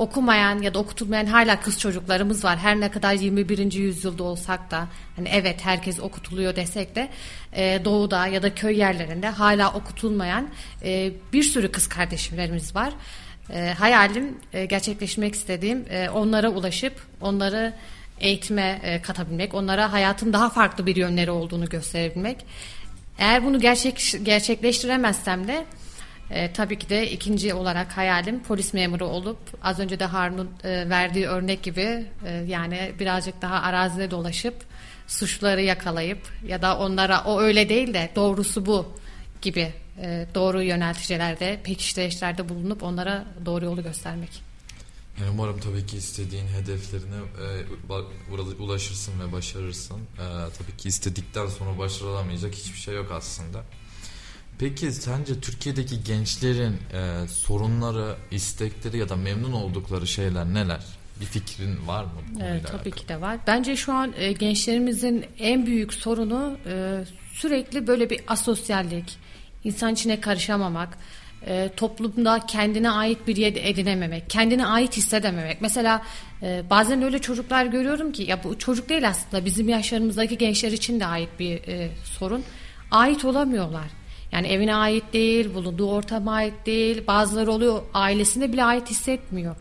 [0.00, 2.58] okumayan ya da okutulmayan hala kız çocuklarımız var.
[2.58, 3.72] Her ne kadar 21.
[3.72, 7.08] yüzyılda olsak da hani evet herkes okutuluyor desek de
[7.52, 10.48] e, doğuda ya da köy yerlerinde hala okutulmayan
[10.84, 12.92] e, bir sürü kız kardeşlerimiz var.
[13.52, 17.74] E, hayalim e, gerçekleşmek istediğim e, onlara ulaşıp onları
[18.20, 22.36] eğitime e, katabilmek, onlara hayatın daha farklı bir yönleri olduğunu gösterebilmek.
[23.18, 25.64] Eğer bunu gerçek gerçekleştiremezsem de
[26.30, 30.88] e, tabii ki de ikinci olarak hayalim polis memuru olup az önce de Harun'un e,
[30.88, 34.54] verdiği örnek gibi e, yani birazcık daha arazide dolaşıp
[35.06, 38.86] suçları yakalayıp ya da onlara o öyle değil de doğrusu bu
[39.42, 44.42] gibi e, doğru yönelticilerde pekiştirişlerde bulunup onlara doğru yolu göstermek.
[45.20, 47.16] Yani umarım tabii ki istediğin hedeflerine
[48.58, 49.96] e, ulaşırsın ve başarırsın.
[49.96, 50.24] E,
[50.58, 53.64] tabii ki istedikten sonra başarılamayacak hiçbir şey yok aslında.
[54.60, 60.80] Peki sence Türkiye'deki gençlerin e, sorunları, istekleri ya da memnun oldukları şeyler neler?
[61.20, 62.10] Bir fikrin var mı?
[62.28, 62.94] bu konuyla Evet, tabii alakalı?
[62.94, 63.38] ki de var.
[63.46, 69.16] Bence şu an e, gençlerimizin en büyük sorunu e, sürekli böyle bir asosyallik,
[69.64, 70.98] insan içine karışamamak,
[71.46, 75.60] e, toplumda kendine ait bir yer edinememek, kendine ait hissedememek.
[75.60, 76.02] Mesela
[76.42, 81.00] e, bazen öyle çocuklar görüyorum ki ya bu çocuk değil aslında bizim yaşlarımızdaki gençler için
[81.00, 82.44] de ait bir e, sorun.
[82.90, 83.99] Ait olamıyorlar.
[84.32, 87.06] Yani evine ait değil, bulunduğu ortama ait değil.
[87.06, 89.56] Bazıları oluyor ailesine bile ait hissetmiyor.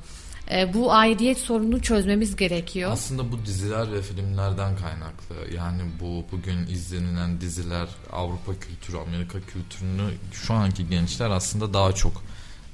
[0.51, 2.91] E, bu aidiyet sorununu çözmemiz gerekiyor.
[2.91, 5.55] Aslında bu diziler ve filmlerden kaynaklı.
[5.55, 12.23] Yani bu bugün izlenilen diziler Avrupa kültürü, Amerika kültürünü şu anki gençler aslında daha çok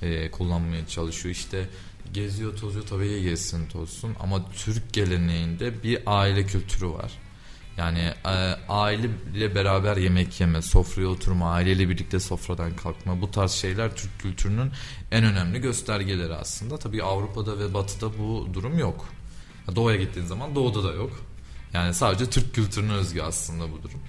[0.01, 1.35] e, kullanmaya çalışıyor.
[1.35, 1.69] İşte
[2.13, 7.11] geziyor tozuyor tabii gezsin tozsun ama Türk geleneğinde bir aile kültürü var.
[7.77, 8.29] Yani e,
[8.69, 14.71] aileyle beraber yemek yeme, sofraya oturma, aileyle birlikte sofradan kalkma bu tarz şeyler Türk kültürünün
[15.11, 16.77] en önemli göstergeleri aslında.
[16.77, 19.05] Tabii Avrupa'da ve Batı'da bu durum yok.
[19.75, 21.11] Doğu'ya gittiğin zaman Doğu'da da yok.
[21.73, 23.99] Yani sadece Türk kültürüne özgü aslında bu durum.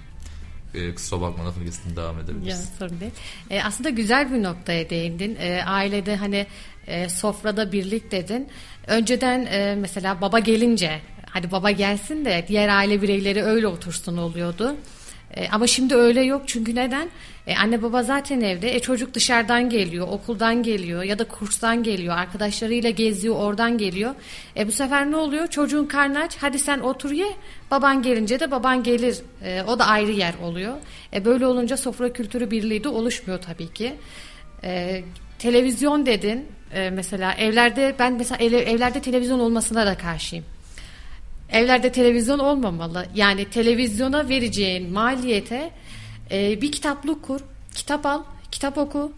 [0.73, 2.47] Ee, kusura bakma lafını kestim devam edebiliriz.
[2.47, 3.11] Ya, sorun değil.
[3.49, 5.37] E, aslında güzel bir noktaya değindin.
[5.39, 6.47] E, ailede hani
[6.87, 8.49] e, sofrada birlik dedin.
[8.87, 11.01] Önceden e, mesela baba gelince
[11.37, 14.75] hadi baba gelsin de diğer aile bireyleri öyle otursun oluyordu.
[15.35, 17.09] E, ama şimdi öyle yok çünkü neden?
[17.47, 18.75] E, anne baba zaten evde.
[18.75, 24.15] E, çocuk dışarıdan geliyor, okuldan geliyor ya da kurstan geliyor, arkadaşlarıyla geziyor, oradan geliyor.
[24.57, 25.47] E, bu sefer ne oluyor?
[25.47, 27.27] Çocuğun karnı aç, hadi sen otur ye.
[27.71, 29.17] Baban gelince de baban gelir.
[29.43, 30.73] E, o da ayrı yer oluyor.
[31.13, 33.93] E, böyle olunca sofra kültürü birliği de oluşmuyor tabii ki.
[34.63, 35.03] E,
[35.39, 36.45] televizyon dedin.
[36.73, 40.45] E, mesela evlerde ben mesela ev, evlerde televizyon olmasına da karşıyım.
[41.51, 43.05] Evlerde televizyon olmamalı.
[43.15, 45.71] Yani televizyona vereceğin maliyete
[46.31, 47.41] e, bir kitaplık kur,
[47.75, 49.11] kitap al, kitap oku.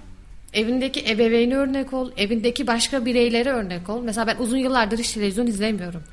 [0.53, 4.01] Evindeki ebeveyni örnek ol, evindeki başka bireylere örnek ol.
[4.03, 6.03] Mesela ben uzun yıllardır hiç televizyon izlemiyorum.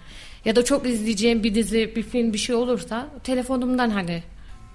[0.45, 4.23] Ya da çok izleyeceğim bir dizi, bir film, bir şey olursa telefonumdan hani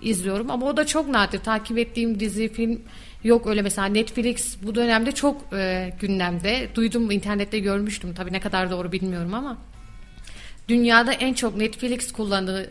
[0.02, 0.52] izliyorum.
[0.52, 1.40] Ama o da çok nadir.
[1.40, 2.82] Takip ettiğim dizi, film
[3.24, 6.68] yok öyle mesela Netflix bu dönemde çok e, gündemde.
[6.76, 8.14] Duydum internette görmüştüm.
[8.14, 9.58] Tabii ne kadar doğru bilmiyorum ama
[10.72, 12.14] dünyada en çok Netflix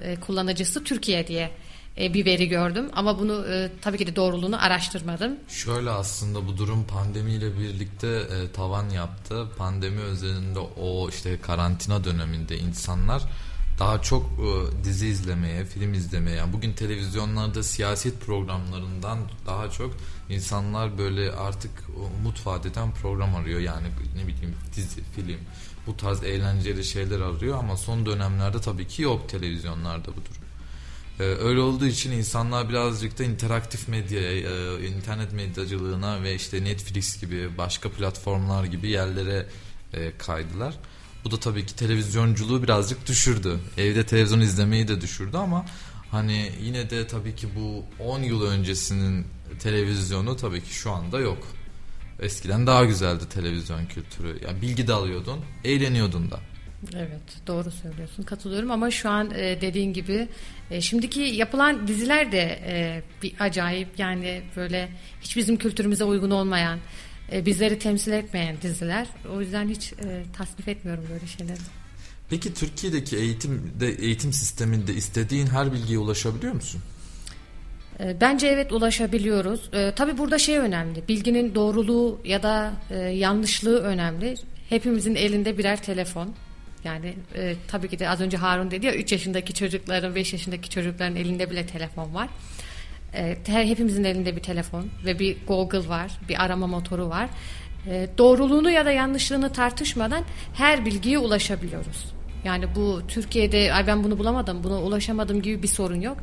[0.02, 1.50] e, kullanıcısı Türkiye diye
[1.98, 5.36] e, bir veri gördüm ama bunu e, tabii ki de doğruluğunu araştırmadım.
[5.48, 9.46] Şöyle aslında bu durum pandemiyle birlikte tavan yaptı.
[9.58, 13.22] Pandemi özelinde o işte karantina döneminde insanlar
[13.78, 14.30] daha çok
[14.84, 19.94] dizi izlemeye, film izlemeye, yani bugün televizyonlarda siyaset programlarından daha çok
[20.28, 21.70] insanlar böyle artık
[22.20, 23.60] umut vadeden program arıyor.
[23.60, 23.86] Yani
[24.16, 25.40] ne bileyim dizi, film,
[25.90, 30.42] bu tarz eğlenceli şeyler arıyor ama son dönemlerde tabii ki yok televizyonlarda bu durum.
[31.20, 37.20] Ee, öyle olduğu için insanlar birazcık da interaktif medyaya, e, internet medyacılığına ve işte Netflix
[37.20, 39.46] gibi başka platformlar gibi yerlere
[39.94, 40.74] e, kaydılar.
[41.24, 43.58] Bu da tabii ki televizyonculuğu birazcık düşürdü.
[43.76, 45.66] Evde televizyon izlemeyi de düşürdü ama
[46.10, 49.26] hani yine de tabii ki bu 10 yıl öncesinin
[49.62, 51.59] televizyonu tabii ki şu anda yok.
[52.20, 54.38] Eskiden daha güzeldi televizyon kültürü.
[54.46, 56.40] Yani bilgi de alıyordun, eğleniyordun da.
[56.96, 60.28] Evet doğru söylüyorsun katılıyorum ama şu an e, dediğin gibi
[60.70, 64.88] e, şimdiki yapılan diziler de e, bir acayip yani böyle
[65.20, 66.78] hiç bizim kültürümüze uygun olmayan
[67.32, 71.58] e, bizleri temsil etmeyen diziler o yüzden hiç e, tasnif etmiyorum böyle şeyleri.
[72.30, 76.80] Peki Türkiye'deki eğitimde eğitim sisteminde istediğin her bilgiye ulaşabiliyor musun?
[78.04, 79.70] E, bence evet ulaşabiliyoruz.
[79.72, 81.08] E, tabii burada şey önemli.
[81.08, 84.34] Bilginin doğruluğu ya da e, yanlışlığı önemli.
[84.68, 86.34] Hepimizin elinde birer telefon.
[86.84, 90.70] Yani e, tabii ki de az önce Harun dedi ya 3 yaşındaki çocukların 5 yaşındaki
[90.70, 92.28] çocukların elinde bile telefon var.
[93.14, 97.28] E, hepimizin elinde bir telefon ve bir Google var, bir arama motoru var.
[97.86, 102.12] E, doğruluğunu ya da yanlışlığını tartışmadan her bilgiye ulaşabiliyoruz.
[102.44, 106.16] Yani bu Türkiye'de ay ben bunu bulamadım, buna ulaşamadım gibi bir sorun yok.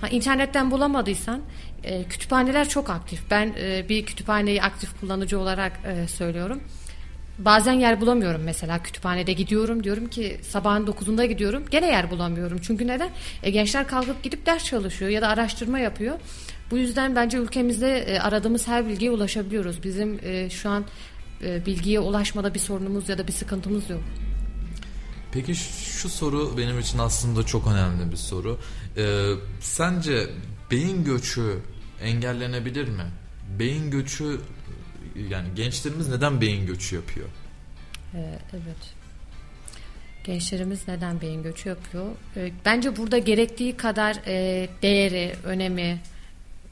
[0.00, 1.40] Ha, internetten bulamadıysan
[1.84, 3.30] e, kütüphaneler çok aktif.
[3.30, 6.60] Ben e, bir kütüphaneyi aktif kullanıcı olarak e, söylüyorum.
[7.38, 12.58] Bazen yer bulamıyorum mesela kütüphanede gidiyorum diyorum ki sabahın 9'unda gidiyorum gene yer bulamıyorum.
[12.62, 13.10] Çünkü neden?
[13.42, 16.18] E, gençler kalkıp gidip ders çalışıyor ya da araştırma yapıyor.
[16.70, 19.82] Bu yüzden bence ülkemizde e, aradığımız her bilgiye ulaşabiliyoruz.
[19.82, 20.84] Bizim e, şu an
[21.44, 24.02] e, bilgiye ulaşmada bir sorunumuz ya da bir sıkıntımız yok.
[25.32, 28.58] Peki şu soru benim için aslında çok önemli bir soru.
[28.96, 30.26] Ee, sence
[30.70, 31.58] beyin göçü
[32.02, 33.04] engellenebilir mi?
[33.58, 34.40] Beyin göçü
[35.30, 37.28] yani gençlerimiz neden beyin göçü yapıyor?
[38.14, 38.94] Ee, evet.
[40.24, 42.06] Gençlerimiz neden beyin göçü yapıyor?
[42.36, 46.00] Ee, bence burada gerektiği kadar e, değeri, önemi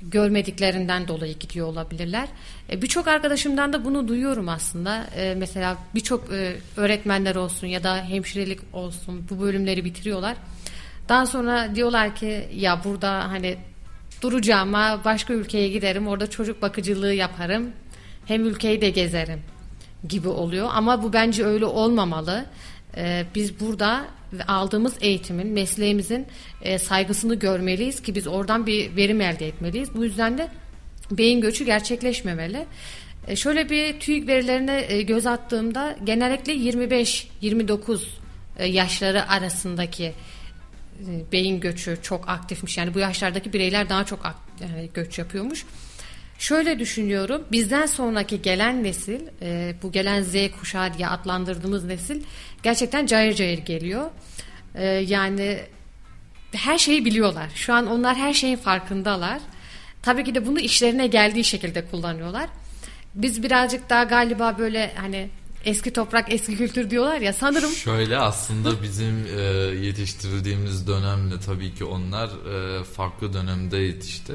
[0.03, 2.29] görmediklerinden dolayı gidiyor olabilirler.
[2.71, 5.07] E, birçok arkadaşımdan da bunu duyuyorum aslında.
[5.17, 10.37] E, mesela birçok e, öğretmenler olsun ya da hemşirelik olsun bu bölümleri bitiriyorlar.
[11.09, 13.57] Daha sonra diyorlar ki ya burada hani
[14.23, 17.73] duracağıma başka ülkeye giderim orada çocuk bakıcılığı yaparım
[18.27, 19.41] hem ülkeyi de gezerim
[20.09, 22.47] gibi oluyor ama bu bence öyle olmamalı.
[22.97, 24.05] Ee, biz burada
[24.49, 26.27] aldığımız eğitimin, mesleğimizin
[26.63, 29.95] e, saygısını görmeliyiz ki biz oradan bir verim elde etmeliyiz.
[29.95, 30.49] Bu yüzden de
[31.11, 32.67] beyin göçü gerçekleşmemeli.
[33.29, 38.01] E, şöyle bir TÜİK verilerine e, göz attığımda genellikle 25-29
[38.59, 40.13] e, yaşları arasındaki
[41.33, 42.79] beyin göçü çok aktifmiş.
[42.79, 44.21] Yani bu yaşlardaki bireyler daha çok
[44.95, 45.65] göç yapıyormuş.
[46.39, 47.45] Şöyle düşünüyorum.
[47.53, 52.23] Bizden sonraki gelen nesil, e, bu gelen Z kuşağı diye adlandırdığımız nesil
[52.63, 54.11] gerçekten cayır cayır geliyor.
[54.75, 55.59] E, yani
[56.53, 57.51] her şeyi biliyorlar.
[57.55, 59.41] Şu an onlar her şeyin farkındalar.
[60.03, 62.49] Tabii ki de bunu işlerine geldiği şekilde kullanıyorlar.
[63.15, 65.29] Biz birazcık daha galiba böyle hani
[65.65, 69.43] eski toprak eski kültür diyorlar ya sanırım Şöyle aslında bizim e,
[69.87, 74.33] yetiştirildiğimiz dönemle tabii ki onlar e, farklı dönemde yetişti.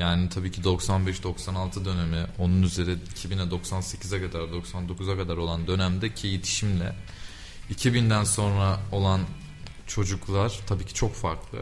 [0.00, 6.94] Yani tabii ki 95-96 dönemi onun üzeri 2000'e 98'e kadar 99'a kadar olan dönemdeki yetişimle
[7.70, 9.20] 2000'den sonra olan
[9.86, 11.58] çocuklar tabii ki çok farklı.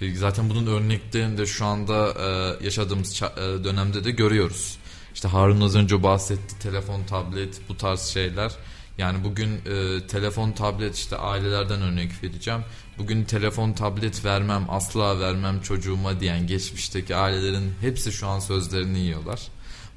[0.00, 4.78] E, Zaten bunun örneklerini de şu anda e, yaşadığımız e, dönemde de görüyoruz.
[5.14, 8.52] İşte Harun az önce bahsetti telefon, tablet bu tarz şeyler.
[8.98, 9.60] Yani bugün
[10.08, 12.60] telefon, tablet işte ailelerden örnek vereceğim.
[12.98, 19.40] Bugün telefon, tablet vermem, asla vermem çocuğuma diyen geçmişteki ailelerin hepsi şu an sözlerini yiyorlar.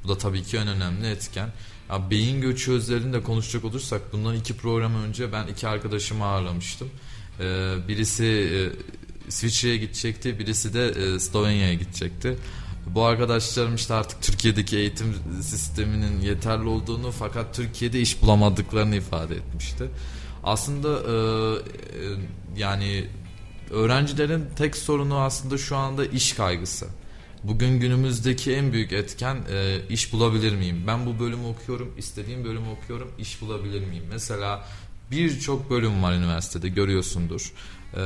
[0.04, 1.50] Bu da tabii ki en önemli etken.
[1.90, 6.90] Ya beyin göçü üzerinde konuşacak olursak bundan iki program önce ben iki arkadaşımı ağırlamıştım.
[7.40, 8.60] Ee, birisi e,
[9.28, 12.38] İsviçre'ye gidecekti, birisi de e, Slovenya'ya gidecekti.
[12.88, 19.90] Bu arkadaşlarım işte artık Türkiye'deki eğitim sisteminin yeterli olduğunu fakat Türkiye'de iş bulamadıklarını ifade etmişti.
[20.46, 22.18] Aslında e, e,
[22.58, 23.08] yani
[23.72, 26.88] öğrencilerin tek sorunu aslında şu anda iş kaygısı.
[27.44, 30.84] Bugün günümüzdeki en büyük etken e, iş bulabilir miyim?
[30.88, 34.04] Ben bu bölümü okuyorum, istediğim bölümü okuyorum, iş bulabilir miyim?
[34.10, 34.66] Mesela
[35.12, 37.52] birçok bölüm var üniversitede görüyorsundur.
[37.94, 38.02] E,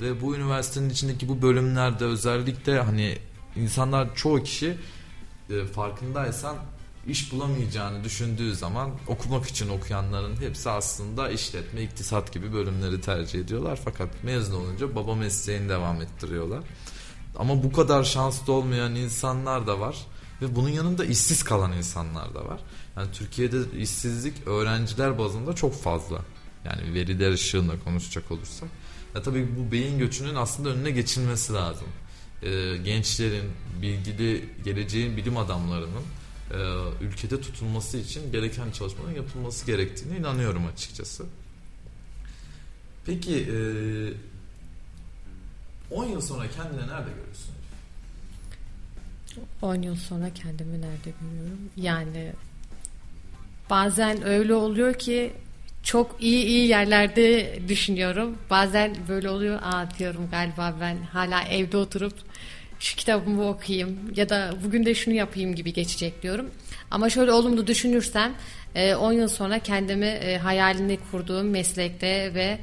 [0.00, 3.18] ve bu üniversitenin içindeki bu bölümlerde özellikle hani
[3.56, 4.76] insanlar çoğu kişi
[5.50, 6.56] e, farkındaysan
[7.08, 13.78] iş bulamayacağını düşündüğü zaman okumak için okuyanların hepsi aslında işletme, iktisat gibi bölümleri tercih ediyorlar.
[13.84, 16.64] Fakat mezun olunca baba mesleğini devam ettiriyorlar.
[17.36, 19.96] Ama bu kadar şanslı olmayan insanlar da var
[20.42, 22.60] ve bunun yanında işsiz kalan insanlar da var.
[22.96, 26.18] Yani Türkiye'de işsizlik öğrenciler bazında çok fazla.
[26.64, 28.68] Yani veriler ışığında konuşacak olursak.
[29.14, 31.88] Ya tabii bu beyin göçünün aslında önüne geçilmesi lazım.
[32.42, 33.50] Ee, gençlerin,
[33.82, 36.02] bilgili geleceğin bilim adamlarının
[36.50, 41.24] e, ülkede tutulması için gereken çalışmaların yapılması gerektiğine inanıyorum açıkçası.
[43.06, 43.58] Peki e,
[45.94, 47.54] 10 yıl sonra kendini nerede görüyorsun?
[49.62, 51.58] 10 yıl sonra kendimi nerede görüyorum?
[51.76, 52.32] Yani
[53.70, 55.32] bazen öyle oluyor ki
[55.82, 58.38] çok iyi iyi yerlerde düşünüyorum.
[58.50, 59.58] Bazen böyle oluyor.
[59.62, 62.14] Aa diyorum galiba ben hala evde oturup
[62.80, 66.50] şu kitabımı okuyayım ya da bugün de şunu yapayım gibi geçecek diyorum.
[66.90, 68.34] Ama şöyle olumlu düşünürsem
[68.74, 72.58] e, 10 yıl sonra kendimi e, hayalini kurduğum meslekte ve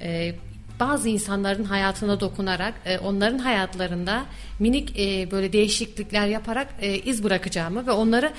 [0.00, 0.34] e,
[0.80, 4.24] bazı insanların hayatına dokunarak e, onların hayatlarında
[4.58, 8.32] minik e, böyle değişiklikler yaparak e, iz bırakacağımı ve onları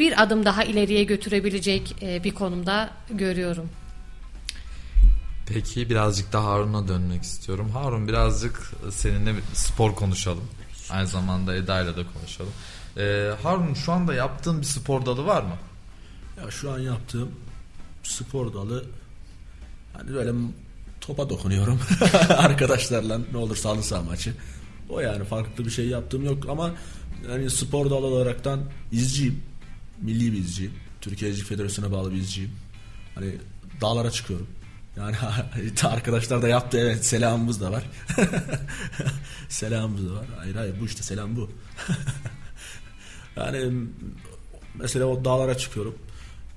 [0.00, 3.70] bir adım daha ileriye götürebilecek e, bir konumda görüyorum.
[5.46, 7.70] Peki birazcık da Harun'a dönmek istiyorum.
[7.70, 10.44] Harun birazcık seninle bir spor konuşalım.
[10.90, 12.52] Aynı zamanda Eda ile de konuşalım.
[12.96, 15.56] Ee, Harun şu anda yaptığın bir spor dalı var mı?
[16.44, 17.30] Ya şu an yaptığım
[18.02, 18.84] spor dalı
[19.92, 20.32] hani böyle
[21.00, 21.80] topa dokunuyorum
[22.28, 24.34] arkadaşlarla ne olursa halı saha maçı.
[24.88, 26.74] O yani farklı bir şey yaptığım yok ama
[27.30, 28.60] yani spor dalı olaraktan
[28.92, 29.42] izciyim.
[30.02, 30.72] Milli bir izciyim.
[31.00, 32.50] Türkiye İzci Federasyonu'na bağlı bir izciyim.
[33.14, 33.34] Hani
[33.80, 34.46] dağlara çıkıyorum.
[34.96, 35.16] Yani
[35.82, 37.84] arkadaşlar da yaptı evet selamımız da var.
[39.48, 40.26] selamımız da var.
[40.38, 41.50] Hayır hayır bu işte selam bu.
[43.36, 43.72] yani
[44.74, 45.94] mesela o dağlara çıkıyorum.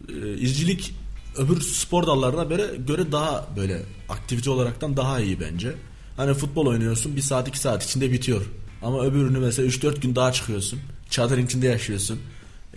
[0.09, 0.95] Ee, izcilik
[1.37, 5.75] öbür spor dallarına göre, göre daha böyle aktivite olaraktan daha iyi bence.
[6.17, 8.45] Hani futbol oynuyorsun bir saat iki saat içinde bitiyor.
[8.81, 10.79] Ama öbürünü mesela 3-4 gün daha çıkıyorsun.
[11.09, 12.19] Çadırın içinde yaşıyorsun.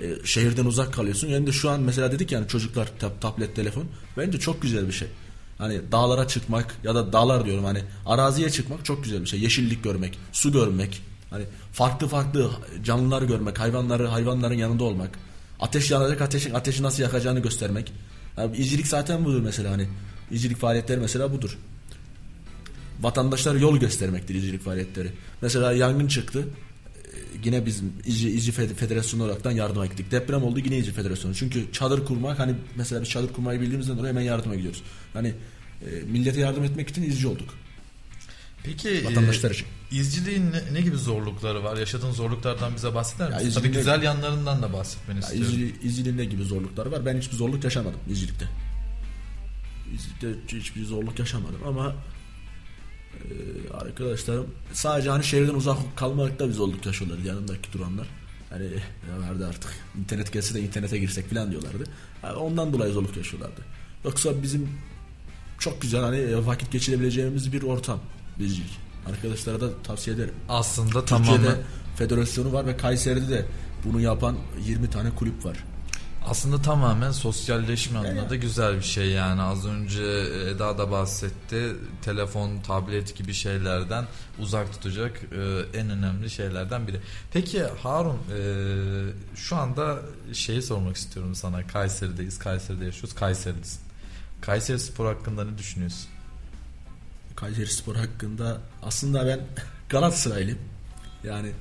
[0.01, 1.29] Ee, şehirden uzak kalıyorsun.
[1.29, 3.85] Yani de şu an mesela dedik yani çocuklar tab- tablet telefon.
[4.17, 5.09] Bence çok güzel bir şey.
[5.63, 9.41] Hani dağlara çıkmak ya da dağlar diyorum hani araziye çıkmak çok güzel bir şey.
[9.41, 11.03] Yeşillik görmek, su görmek.
[11.31, 12.51] Hani farklı farklı
[12.85, 15.11] canlılar görmek, hayvanları hayvanların yanında olmak.
[15.61, 17.93] Ateş yanacak ateşin ateşi nasıl yakacağını göstermek.
[18.37, 19.89] Yani izcilik zaten budur mesela hani.
[20.31, 21.59] İzcilik faaliyetleri mesela budur.
[23.01, 25.13] Vatandaşlar yol göstermektir izcilik faaliyetleri.
[25.43, 26.49] Mesela yangın çıktı.
[27.45, 30.11] Yine biz İzci, İzci Fed- Federasyonu olaraktan yardıma gittik.
[30.11, 31.35] Deprem oldu yine İzci Federasyonu.
[31.35, 34.83] Çünkü çadır kurmak hani mesela biz çadır kurmayı bildiğimizden dolayı hemen yardıma gidiyoruz.
[35.13, 35.29] Hani
[35.83, 37.49] e, millete yardım etmek için izci olduk.
[38.65, 39.67] Peki Vatandaşlar e, için.
[39.93, 41.77] izciliğin ne, ne gibi zorlukları var?
[41.77, 43.51] Yaşadığın zorluklardan bize bahseder Ya misin?
[43.51, 45.53] Tabii izcilik- güzel yanlarından da bahsetmeni Ya istiyorum.
[45.53, 47.07] izci, izciliğin ne gibi zorlukları var?
[47.07, 48.45] Ben hiçbir zorluk yaşamadım izcilikte.
[49.95, 51.95] İzcilikte hiçbir zorluk yaşamadım ama
[53.31, 58.07] e, arkadaşlarım sadece hani şehirden uzak kalmakta bir zorluk yaşıyorlar yanımdaki duranlar.
[58.51, 61.85] Hani ya vardı artık internet gelse de internete girsek falan diyorlardı.
[62.23, 63.61] Yani ondan dolayı zorluk yaşıyorlardı.
[64.05, 64.69] Yoksa bizim
[65.59, 68.01] çok güzel hani vakit geçirebileceğimiz bir ortam
[68.41, 68.79] izcilik.
[69.07, 70.35] Arkadaşlara da tavsiye ederim.
[70.49, 71.57] Aslında Türkiye'de tamamen
[71.97, 73.47] federasyonu var ve Kayseri'de de
[73.85, 75.65] bunu yapan 20 tane kulüp var.
[76.27, 80.03] Aslında tamamen sosyalleşme adına da güzel bir şey yani az önce
[80.51, 84.05] Eda da bahsetti telefon tablet gibi şeylerden
[84.39, 87.01] uzak tutacak e, en önemli şeylerden biri.
[87.33, 89.99] Peki Harun e, şu anda
[90.33, 93.81] şeyi sormak istiyorum sana Kayseri'deyiz Kayseri'de yaşıyoruz Kayseri'lisin.
[94.41, 96.09] Kayseri Spor hakkında ne düşünüyorsun?
[97.37, 99.41] Kayseri Spor hakkında aslında ben
[99.89, 100.59] Galatasaraylıyım.
[101.25, 101.53] Yani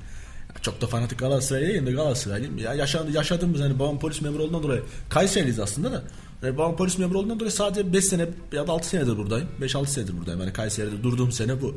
[0.62, 2.58] çok da fanatik Galatasaraylı değilim de Galatasaraylıyım.
[2.58, 6.02] Ya yaşadı, yaşadığımız hani babam polis memuru olduğundan dolayı Kayseri'liyiz aslında da.
[6.42, 9.48] Yani babam polis memuru olduğundan dolayı sadece 5 sene ya da 6 senedir buradayım.
[9.60, 10.40] 5-6 senedir buradayım.
[10.40, 11.76] Yani Kayseri'de durduğum sene bu.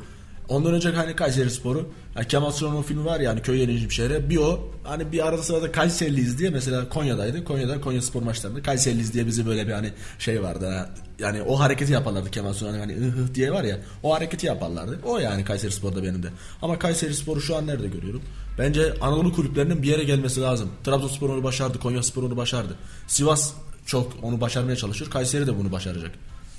[0.50, 1.90] Ondan önce hani Kayseri Sporu.
[2.16, 4.30] Yani Kemal Sunal'ın filmi var ya hani köy yeni şehre.
[4.30, 7.44] Bir o hani bir arada sırada Kayseriliyiz diye mesela Konya'daydı.
[7.44, 10.90] Konya'da Konya Spor maçlarında Kayseriliyiz diye bizi böyle bir hani şey vardı.
[11.20, 13.80] Yani o hareketi yaparlardı Kemal Sunal hani ıh ıh diye var ya.
[14.04, 15.00] O hareketi yaparlardı.
[15.06, 16.28] O yani Kayseri Spor'da benim de.
[16.62, 18.22] Ama Kayseri Spor'u şu an nerede görüyorum?
[18.58, 20.70] Bence Anadolu kulüplerinin bir yere gelmesi lazım.
[20.84, 22.76] Trabzonspor onu başardı, Konya Spor onu başardı.
[23.08, 23.54] Sivas
[23.86, 25.12] çok onu başarmaya çalışıyor.
[25.12, 26.12] Kayseri de bunu başaracak.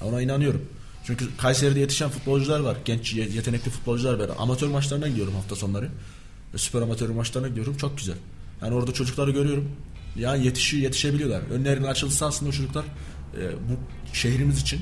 [0.03, 0.63] Ona inanıyorum.
[1.07, 2.77] Çünkü Kayseri'de yetişen futbolcular var.
[2.85, 4.31] Genç ye- yetenekli futbolcular var.
[4.39, 5.89] Amatör maçlarına gidiyorum hafta sonları.
[6.57, 7.77] Süper amatör maçlarına gidiyorum.
[7.77, 8.15] Çok güzel.
[8.63, 9.71] Yani orada çocukları görüyorum.
[10.17, 11.41] Yani yetişiyor, yetişebiliyorlar.
[11.51, 12.85] Önlerinin açılsa aslında o çocuklar
[13.37, 13.79] e, bu
[14.17, 14.81] şehrimiz için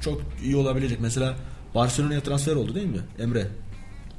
[0.00, 1.00] çok iyi olabilecek.
[1.00, 1.36] Mesela
[1.74, 3.00] Barcelona'ya transfer oldu değil mi?
[3.18, 3.48] Emre.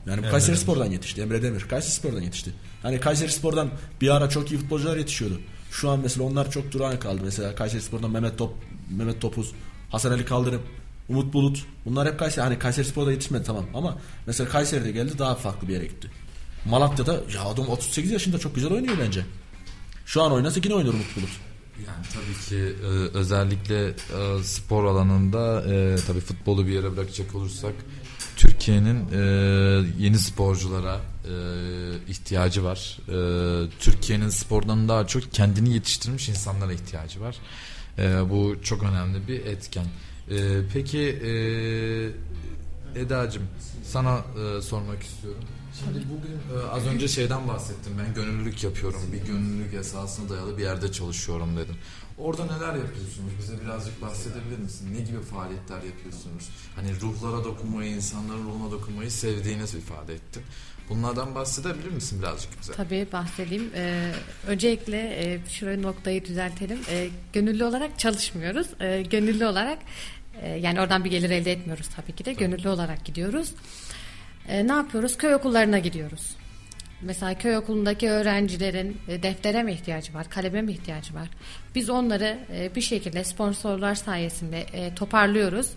[0.07, 1.21] Yani bu Kayseri Spor'dan yetişti.
[1.21, 1.61] Emre Demir.
[1.61, 2.51] Kayseri Spor'dan yetişti.
[2.81, 3.69] Hani Kayseri Spor'dan
[4.01, 5.39] bir ara çok iyi futbolcular yetişiyordu.
[5.71, 7.21] Şu an mesela onlar çok durağan kaldı.
[7.23, 8.53] Mesela Kayseri Spor'dan Mehmet Top,
[8.89, 9.51] Mehmet Topuz,
[9.89, 10.61] Hasan Ali Kaldırım,
[11.10, 11.65] Umut Bulut.
[11.86, 12.44] Bunlar hep Kayseri.
[12.44, 16.12] Hani Kayseri Spor'da yetişmedi tamam ama mesela Kayseri'de geldi daha farklı bir yere gitti.
[16.65, 19.26] Malatya'da ya adam 38 yaşında çok güzel oynuyor bence.
[20.06, 21.30] Şu an oynasa yine oynar Umut Bulut.
[21.88, 22.88] Yani tabii ki e,
[23.18, 27.74] özellikle e, spor alanında e, tabii futbolu bir yere bırakacak olursak
[28.38, 29.10] Türkiye'nin
[30.00, 31.02] yeni sporculara
[32.08, 32.98] ihtiyacı var.
[33.80, 37.36] Türkiye'nin spordan daha çok kendini yetiştirmiş insanlara ihtiyacı var.
[38.30, 39.86] Bu çok önemli bir etken.
[40.29, 41.31] E, peki e,
[43.01, 43.43] Eda'cığım
[43.83, 45.43] sana e, sormak istiyorum.
[45.79, 47.93] Şimdi bugün e, az önce şeyden bahsettim.
[47.99, 49.01] Ben gönüllülük yapıyorum.
[49.13, 51.75] Bir gönüllülük esasına dayalı bir yerde çalışıyorum dedim.
[52.17, 53.31] Orada neler yapıyorsunuz?
[53.39, 54.93] Bize birazcık bahsedebilir misin?
[54.93, 56.49] Ne gibi faaliyetler yapıyorsunuz?
[56.75, 60.43] Hani ruhlara dokunmayı, insanların ruhuna dokunmayı sevdiğinizi ifade ettin.
[60.89, 62.74] Bunlardan bahsedebilir misin birazcık bize?
[62.74, 63.71] Tabii bahsedeyim.
[63.76, 64.12] Ee,
[64.48, 66.80] öncelikle e, şurayı noktayı düzeltelim.
[66.89, 68.67] Ee, gönüllü olarak çalışmıyoruz.
[68.82, 69.78] Ee, gönüllü olarak
[70.41, 72.34] e, yani oradan bir gelir elde etmiyoruz tabii ki de.
[72.34, 73.54] Gönüllü olarak gidiyoruz.
[74.48, 75.17] Ee, ne yapıyoruz?
[75.17, 76.36] Köy okullarına gidiyoruz.
[77.02, 81.28] Mesela köy okulundaki öğrencilerin e, deftere mi ihtiyacı var, kaleme mi ihtiyacı var?
[81.76, 85.67] Biz onları e, bir şekilde sponsorlar sayesinde e, toparlıyoruz.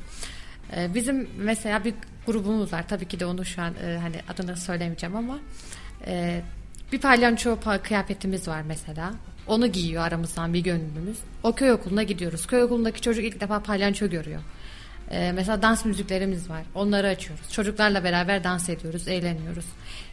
[0.76, 1.94] E, Bizim mesela bir
[2.26, 2.88] grubumuz var.
[2.88, 5.38] Tabii ki de onu şu an e, hani adını söylemeyeceğim ama
[6.06, 6.42] e,
[6.92, 9.14] bir palyaço pa- kıyafetimiz var mesela.
[9.46, 11.18] Onu giyiyor aramızdan bir gönüllümüz.
[11.42, 12.46] O köy okuluna gidiyoruz.
[12.46, 14.40] Köy okulundaki çocuk ilk defa palyaço görüyor.
[15.10, 16.62] Ee, mesela dans müziklerimiz var.
[16.74, 17.52] Onları açıyoruz.
[17.52, 19.64] Çocuklarla beraber dans ediyoruz, eğleniyoruz.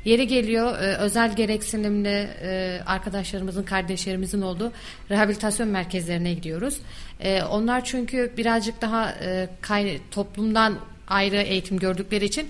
[0.05, 4.71] Yeri geliyor e, özel gereksinimli e, arkadaşlarımızın, kardeşlerimizin olduğu
[5.09, 6.77] rehabilitasyon merkezlerine gidiyoruz.
[7.19, 10.77] E, onlar çünkü birazcık daha e, kay- toplumdan
[11.07, 12.49] ayrı eğitim gördükleri için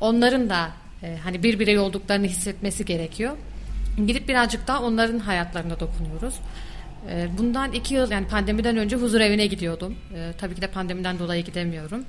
[0.00, 0.68] onların da
[1.02, 3.36] e, hani bir birey olduklarını hissetmesi gerekiyor.
[4.06, 6.34] Gidip birazcık daha onların hayatlarına dokunuyoruz.
[7.10, 9.94] Ee, Bundan iki yıl yani pandemiden önce huzur evine gidiyordum.
[10.14, 12.04] Ee, tabii ki de pandemiden dolayı gidemiyorum.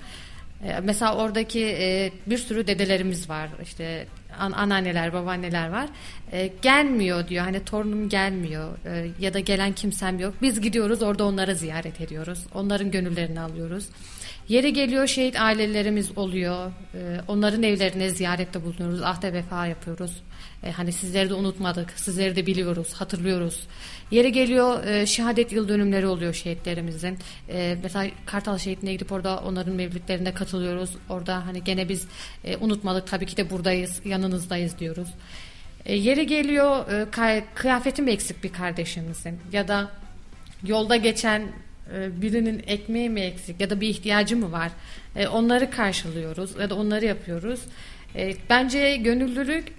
[0.63, 3.49] Ee, mesela oradaki e, bir sürü dedelerimiz var.
[3.63, 4.07] İşte
[4.39, 5.87] an- anneanneler, babaanneler var.
[6.31, 7.43] Ee, gelmiyor diyor.
[7.43, 10.33] Hani torunum gelmiyor Ee, ya da gelen kimsem yok.
[10.41, 12.39] Biz gidiyoruz orada onları ziyaret ediyoruz.
[12.53, 13.85] Onların gönüllerini alıyoruz.
[14.49, 16.71] Yeri geliyor şehit ailelerimiz oluyor.
[16.95, 19.01] Ee, onların evlerine ziyarette bulunuyoruz.
[19.01, 20.23] Ahde vefa yapıyoruz.
[20.63, 21.91] Ee, hani sizleri de unutmadık.
[21.95, 23.67] Sizleri de biliyoruz, hatırlıyoruz.
[24.11, 27.17] Yeri geliyor e, şehadet yıl dönümleri oluyor şehitlerimizin.
[27.49, 30.89] E, mesela Kartal şehitine gidip orada onların mevlütlerine katılıyoruz.
[31.09, 32.07] Orada hani gene biz
[32.43, 35.07] e, unutmadık tabii ki de buradayız, yanınızdayız diyoruz.
[35.87, 39.91] E, yeri geliyor e, kıyafetim eksik bir kardeşimizin ya da
[40.63, 41.41] yolda geçen
[41.93, 44.71] e, birinin ekmeği mi eksik ya da bir ihtiyacı mı var?
[45.15, 47.59] E, onları karşılıyoruz ya da onları yapıyoruz.
[48.49, 49.73] Bence gönüllülük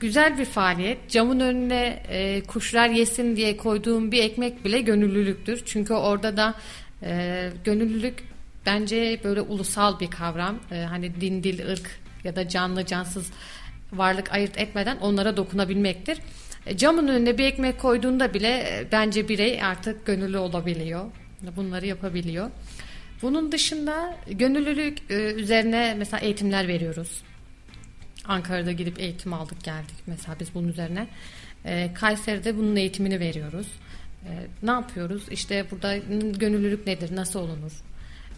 [0.00, 1.10] güzel bir faaliyet.
[1.10, 2.02] Camın önüne
[2.46, 5.62] kuşlar yesin diye koyduğum bir ekmek bile gönüllülüktür.
[5.66, 6.54] Çünkü orada da
[7.64, 8.24] gönüllülük
[8.66, 10.58] bence böyle ulusal bir kavram.
[10.88, 13.30] Hani din, dil, ırk ya da canlı, cansız
[13.92, 16.18] varlık ayırt etmeden onlara dokunabilmektir.
[16.66, 21.04] E, camın önüne bir ekmek koyduğunda bile e, bence birey artık gönüllü olabiliyor.
[21.56, 22.50] Bunları yapabiliyor.
[23.22, 27.22] Bunun dışında gönüllülük e, üzerine mesela eğitimler veriyoruz.
[28.24, 31.06] Ankara'da gidip eğitim aldık geldik mesela biz bunun üzerine.
[31.94, 33.66] Kayseri'de bunun eğitimini veriyoruz.
[34.62, 35.22] Ne yapıyoruz?
[35.30, 35.96] İşte burada
[36.38, 37.16] gönüllülük nedir?
[37.16, 37.72] Nasıl olunur?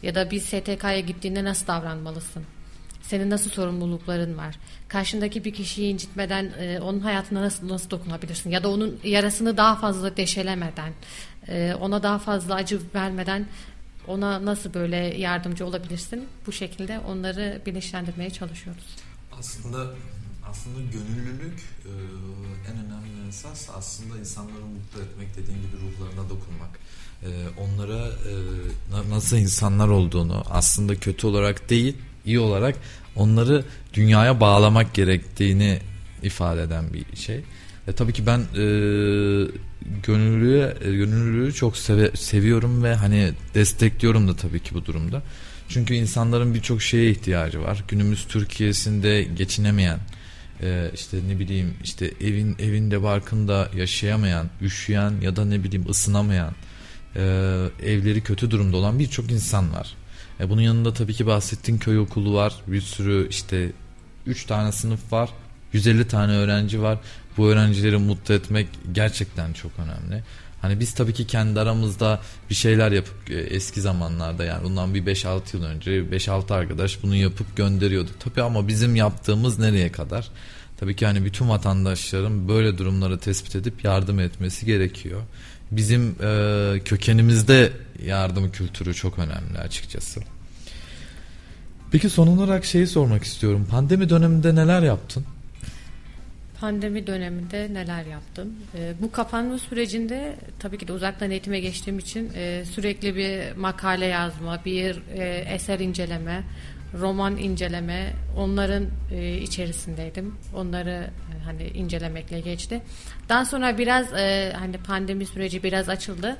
[0.03, 2.45] Ya da bir STK'ya gittiğinde nasıl davranmalısın?
[3.03, 4.59] Senin nasıl sorumlulukların var?
[4.89, 8.51] Karşındaki bir kişiyi incitmeden e, onun hayatına nasıl nasıl dokunabilirsin?
[8.51, 10.93] Ya da onun yarasını daha fazla deşelemeden,
[11.49, 13.47] e, ona daha fazla acı vermeden
[14.07, 16.29] ona nasıl böyle yardımcı olabilirsin?
[16.47, 18.85] Bu şekilde onları bilinçlendirmeye çalışıyoruz.
[19.39, 19.87] Aslında
[20.51, 21.93] aslında gönüllülük e,
[22.71, 26.79] en önemli esas aslında insanları mutlu etmek dediğin gibi ruhlarına dokunmak.
[27.23, 27.29] E,
[27.61, 31.97] onlara e, nasıl insanlar olduğunu aslında kötü olarak değil
[32.27, 32.77] iyi olarak
[33.17, 33.65] onları
[33.95, 35.79] dünyaya bağlamak gerektiğini
[36.23, 37.45] ifade eden bir şey.
[37.89, 38.65] E, tabii ki ben e,
[40.03, 45.23] gönüllülüğü, e, gönüllülüğü çok seve, seviyorum ve hani destekliyorum da tabii ki bu durumda.
[45.69, 47.85] Çünkü insanların birçok şeye ihtiyacı var.
[47.89, 49.99] Günümüz Türkiye'sinde geçinemeyen,
[50.63, 56.55] e, işte ne bileyim işte evin evinde barkında yaşayamayan, üşüyen ya da ne bileyim ısınamayan,
[57.17, 57.21] e,
[57.83, 59.95] evleri kötü durumda olan birçok insan var.
[60.41, 62.55] E, bunun yanında tabii ki bahsettiğin köy okulu var.
[62.67, 63.73] Bir sürü işte
[64.27, 65.31] 3 tane sınıf var.
[65.73, 66.99] 150 tane öğrenci var.
[67.37, 70.25] Bu öğrencileri mutlu etmek gerçekten çok önemli.
[70.63, 72.21] Hani biz tabii ki kendi aramızda
[72.51, 77.17] bir şeyler yapıp e, eski zamanlarda yani bundan bir 5-6 yıl önce 5-6 arkadaş bunu
[77.17, 78.21] yapıp gönderiyorduk.
[78.21, 80.29] Tabii ama bizim yaptığımız nereye kadar?
[80.77, 85.23] Tabii ki hani bütün vatandaşların böyle durumları tespit edip yardım etmesi gerekiyor
[85.71, 87.73] bizim e, kökenimizde
[88.07, 90.21] yardım kültürü çok önemli açıkçası.
[91.93, 93.67] Peki son olarak şeyi sormak istiyorum.
[93.71, 95.25] Pandemi döneminde neler yaptın?
[96.61, 98.53] Pandemi döneminde neler yaptım?
[98.75, 104.07] E, bu kapanma sürecinde tabii ki de uzaktan eğitime geçtiğim için e, sürekli bir makale
[104.07, 106.43] yazma, bir e, eser inceleme,
[106.95, 110.35] roman inceleme onların e, içerisindeydim.
[110.55, 112.83] Onları e, hani incelemekle geçti.
[113.29, 116.37] Daha sonra biraz e, hani pandemi süreci biraz açıldı.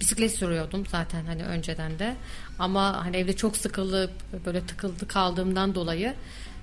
[0.00, 2.14] Bisiklet sürüyordum zaten hani önceden de.
[2.58, 4.10] Ama hani evde çok sıkılıp
[4.46, 6.14] böyle tıkıldı kaldığımdan dolayı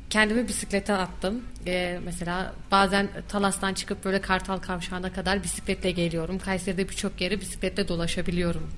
[0.10, 1.42] kendimi bisiklete attım.
[1.68, 6.40] Ee, mesela bazen Talas'tan çıkıp böyle Kartal Kavşağı'na kadar bisikletle geliyorum.
[6.40, 8.70] Kayseri'de birçok yeri bisikletle dolaşabiliyorum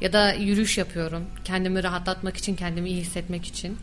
[0.00, 1.24] ya da yürüyüş yapıyorum.
[1.44, 3.78] Kendimi rahatlatmak için, kendimi iyi hissetmek için.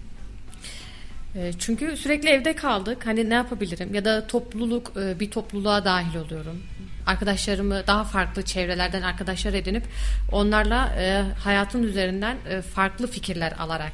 [1.35, 3.05] Ee, çünkü sürekli evde kaldık.
[3.05, 3.93] Hani ne yapabilirim?
[3.93, 6.63] Ya da topluluk e, bir topluluğa dahil oluyorum.
[7.05, 9.83] Arkadaşlarımı daha farklı çevrelerden arkadaşlar edinip
[10.31, 13.93] onlarla e, hayatın üzerinden e, farklı fikirler alarak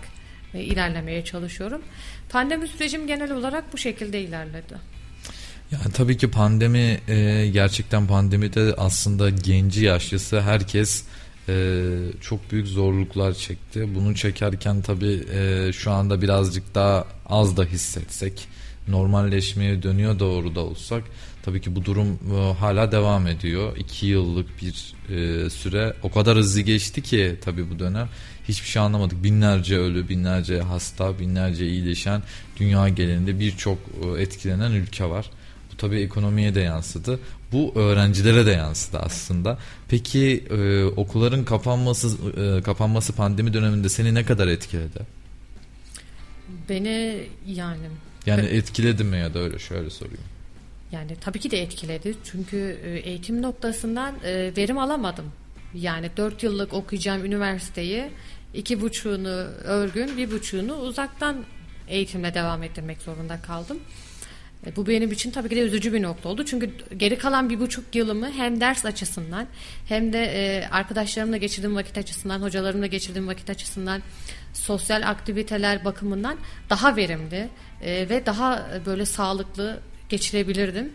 [0.54, 1.82] ilerlemeye çalışıyorum.
[2.30, 4.76] Pandemi sürecim genel olarak bu şekilde ilerledi.
[5.72, 7.00] Yani tabii ki pandemi
[7.54, 11.04] gerçekten pandemide aslında genci yaşlısı herkes
[11.50, 13.96] e, çok büyük zorluklar çekti.
[13.96, 18.48] Bunu çekerken tabii e, şu anda birazcık daha az da hissetsek
[18.88, 21.04] normalleşmeye dönüyor doğru da olsak
[21.44, 23.78] tabii ki bu durum e, hala devam ediyor.
[23.78, 28.10] İki yıllık bir e, süre o kadar hızlı geçti ki tabii bu dönem
[28.48, 29.24] hiçbir şey anlamadık.
[29.24, 32.24] Binlerce ölü, binlerce hasta, binlerce iyileşen
[32.58, 33.78] dünya genelinde birçok
[34.20, 35.30] etkilenen ülke var.
[35.72, 37.20] Bu tabii ekonomiye de yansıdı
[37.52, 39.58] bu öğrencilere de yansıdı aslında.
[39.88, 45.00] Peki e, okulların kapanması e, kapanması pandemi döneminde seni ne kadar etkiledi?
[46.70, 47.88] Beni yani
[48.26, 50.24] yani etkiledi mi ya da öyle şöyle sorayım.
[50.92, 52.16] Yani tabii ki de etkiledi.
[52.32, 55.26] Çünkü e, eğitim noktasından e, verim alamadım.
[55.74, 58.10] Yani dört yıllık okuyacağım üniversiteyi
[58.54, 61.44] iki buçuğunu örgün, bir buçuğunu uzaktan
[61.88, 63.78] eğitimle devam ettirmek zorunda kaldım.
[64.66, 66.46] E, bu benim için tabii ki de üzücü bir nokta oldu.
[66.46, 69.48] Çünkü geri kalan bir buçuk yılımı hem ders açısından
[69.86, 74.02] hem de e, arkadaşlarımla geçirdiğim vakit açısından, hocalarımla geçirdiğim vakit açısından,
[74.54, 76.38] sosyal aktiviteler bakımından
[76.70, 77.50] daha verimli
[77.82, 79.80] e, ve daha böyle sağlıklı
[80.10, 80.94] geçirebilirdim.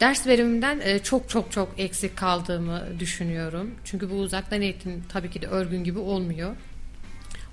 [0.00, 3.70] Ders verimimden çok çok çok eksik kaldığımı düşünüyorum.
[3.84, 6.56] Çünkü bu uzaktan eğitim tabii ki de örgün gibi olmuyor.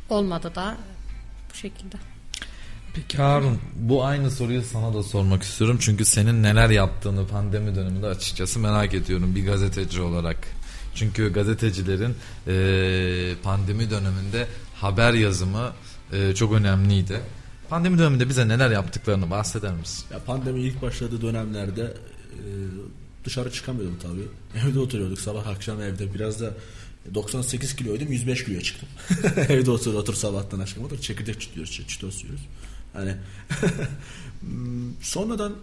[0.09, 0.77] Olmadı da
[1.51, 1.97] bu şekilde.
[2.93, 5.77] Peki Harun bu aynı soruyu sana da sormak istiyorum.
[5.81, 10.37] Çünkü senin neler yaptığını pandemi döneminde açıkçası merak ediyorum bir gazeteci olarak.
[10.95, 12.15] Çünkü gazetecilerin
[12.47, 15.73] e, pandemi döneminde haber yazımı
[16.13, 17.21] e, çok önemliydi.
[17.69, 20.05] Pandemi döneminde bize neler yaptıklarını bahseder misin?
[20.11, 21.81] Ya pandemi ilk başladığı dönemlerde
[22.33, 22.45] e,
[23.25, 24.27] dışarı çıkamıyordum tabii.
[24.67, 26.13] Evde oturuyorduk sabah akşam evde.
[26.13, 26.53] Biraz da
[27.13, 28.89] 98 kiloydum 105 kiloya çıktım.
[29.49, 32.41] evde otur otur sabahtan akşama kadar çekirdek çitliyoruz, çitos yiyoruz.
[32.93, 33.15] Hani
[35.01, 35.53] sonradan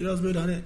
[0.00, 0.58] biraz böyle hani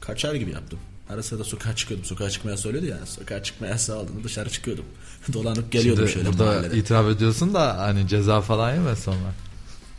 [0.00, 0.78] kaçar gibi yaptım.
[1.10, 2.06] Ara sırada sokağa çıkıyordum.
[2.06, 3.06] Sokağa çıkmaya söyledi yani.
[3.06, 4.84] Sokağa çıkma yasağı dışarı çıkıyordum.
[5.32, 6.76] Dolanıp geliyordum Şimdi şöyle burada mahallede.
[6.76, 9.34] itiraf ediyorsun da hani ceza falan yeme sonra.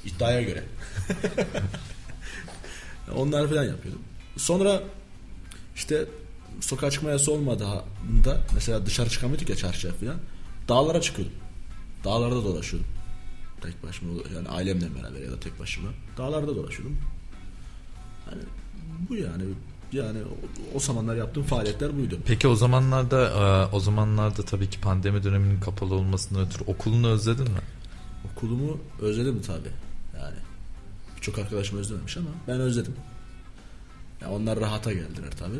[0.05, 0.64] İddiaya göre.
[3.16, 4.01] Onlar falan yapıyordum.
[4.38, 4.84] Sonra
[5.76, 6.05] işte
[6.62, 10.16] sokağa çıkma yasağı olmadığında mesela dışarı çıkamıyorduk ya çarşıya falan.
[10.70, 11.36] Dağlara çıkıyordum.
[12.03, 12.89] Dağlarda dolaşıyordum.
[13.62, 15.89] Tek başıma yani ailemle beraber ya da tek başıma.
[16.18, 16.97] Dağlarda dolaşıyordum.
[18.30, 18.41] Hani
[19.09, 19.43] bu yani
[19.91, 22.20] yani o, o zamanlar yaptığım faaliyetler buydu.
[22.26, 27.43] Peki o zamanlarda e, o zamanlarda tabii ki pandemi döneminin kapalı olmasından ötürü okulunu özledin
[27.51, 27.59] mi?
[28.32, 29.68] Okulumu özledim tabi.
[30.18, 30.36] Yani
[31.18, 32.95] birçok arkadaşım özlememiş ama ben özledim.
[34.22, 35.55] Ya onlar rahata geldiler tabi.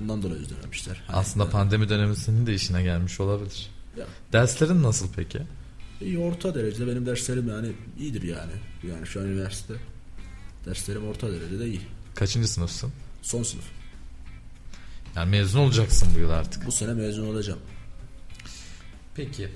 [0.00, 1.02] Ondan dolayı özlememişler.
[1.06, 3.70] Hani Aslında yani- pandemi dönemi senin de işine gelmiş olabilir.
[3.98, 5.42] Ya, Derslerin nasıl peki?
[6.00, 8.52] İyi orta derecede benim derslerim yani iyidir yani.
[8.88, 9.74] Yani şu an üniversite
[10.66, 11.80] derslerim orta derecede iyi.
[12.14, 12.92] Kaçıncı sınıfsın?
[13.22, 13.64] Son sınıf.
[15.16, 16.66] Yani mezun olacaksın bu yıl artık.
[16.66, 17.58] Bu sene mezun olacağım.
[19.14, 19.48] Peki.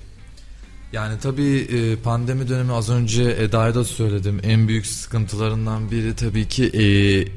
[0.93, 4.39] Yani tabii e, pandemi dönemi az önce Eda'ya da söyledim.
[4.43, 6.83] En büyük sıkıntılarından biri tabii ki e,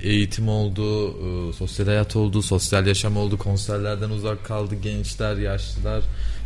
[0.08, 6.04] eğitim oldu, e, sosyal hayat oldu, sosyal yaşam oldu, konserlerden uzak kaldı gençler, yaşlılar.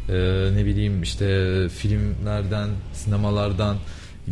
[0.08, 0.14] E,
[0.56, 1.26] ne bileyim işte
[1.68, 3.76] filmlerden, sinemalardan,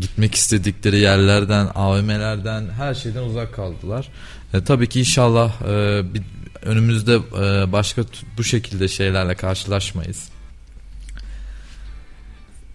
[0.00, 4.08] gitmek istedikleri yerlerden, AVM'lerden her şeyden uzak kaldılar.
[4.54, 6.22] E, tabii ki inşallah e, bir,
[6.62, 8.02] önümüzde e, başka
[8.38, 10.34] bu şekilde şeylerle karşılaşmayız.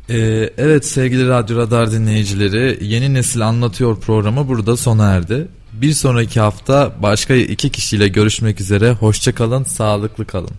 [0.10, 5.48] Ee, evet sevgili Radyo Radar dinleyicileri Yeni Nesil Anlatıyor programı burada sona erdi.
[5.74, 8.92] Bir sonraki hafta başka iki kişiyle görüşmek üzere.
[8.92, 10.52] Hoşçakalın, sağlıklı kalın.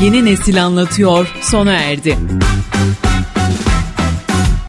[0.00, 2.18] Yeni nesil anlatıyor sona erdi.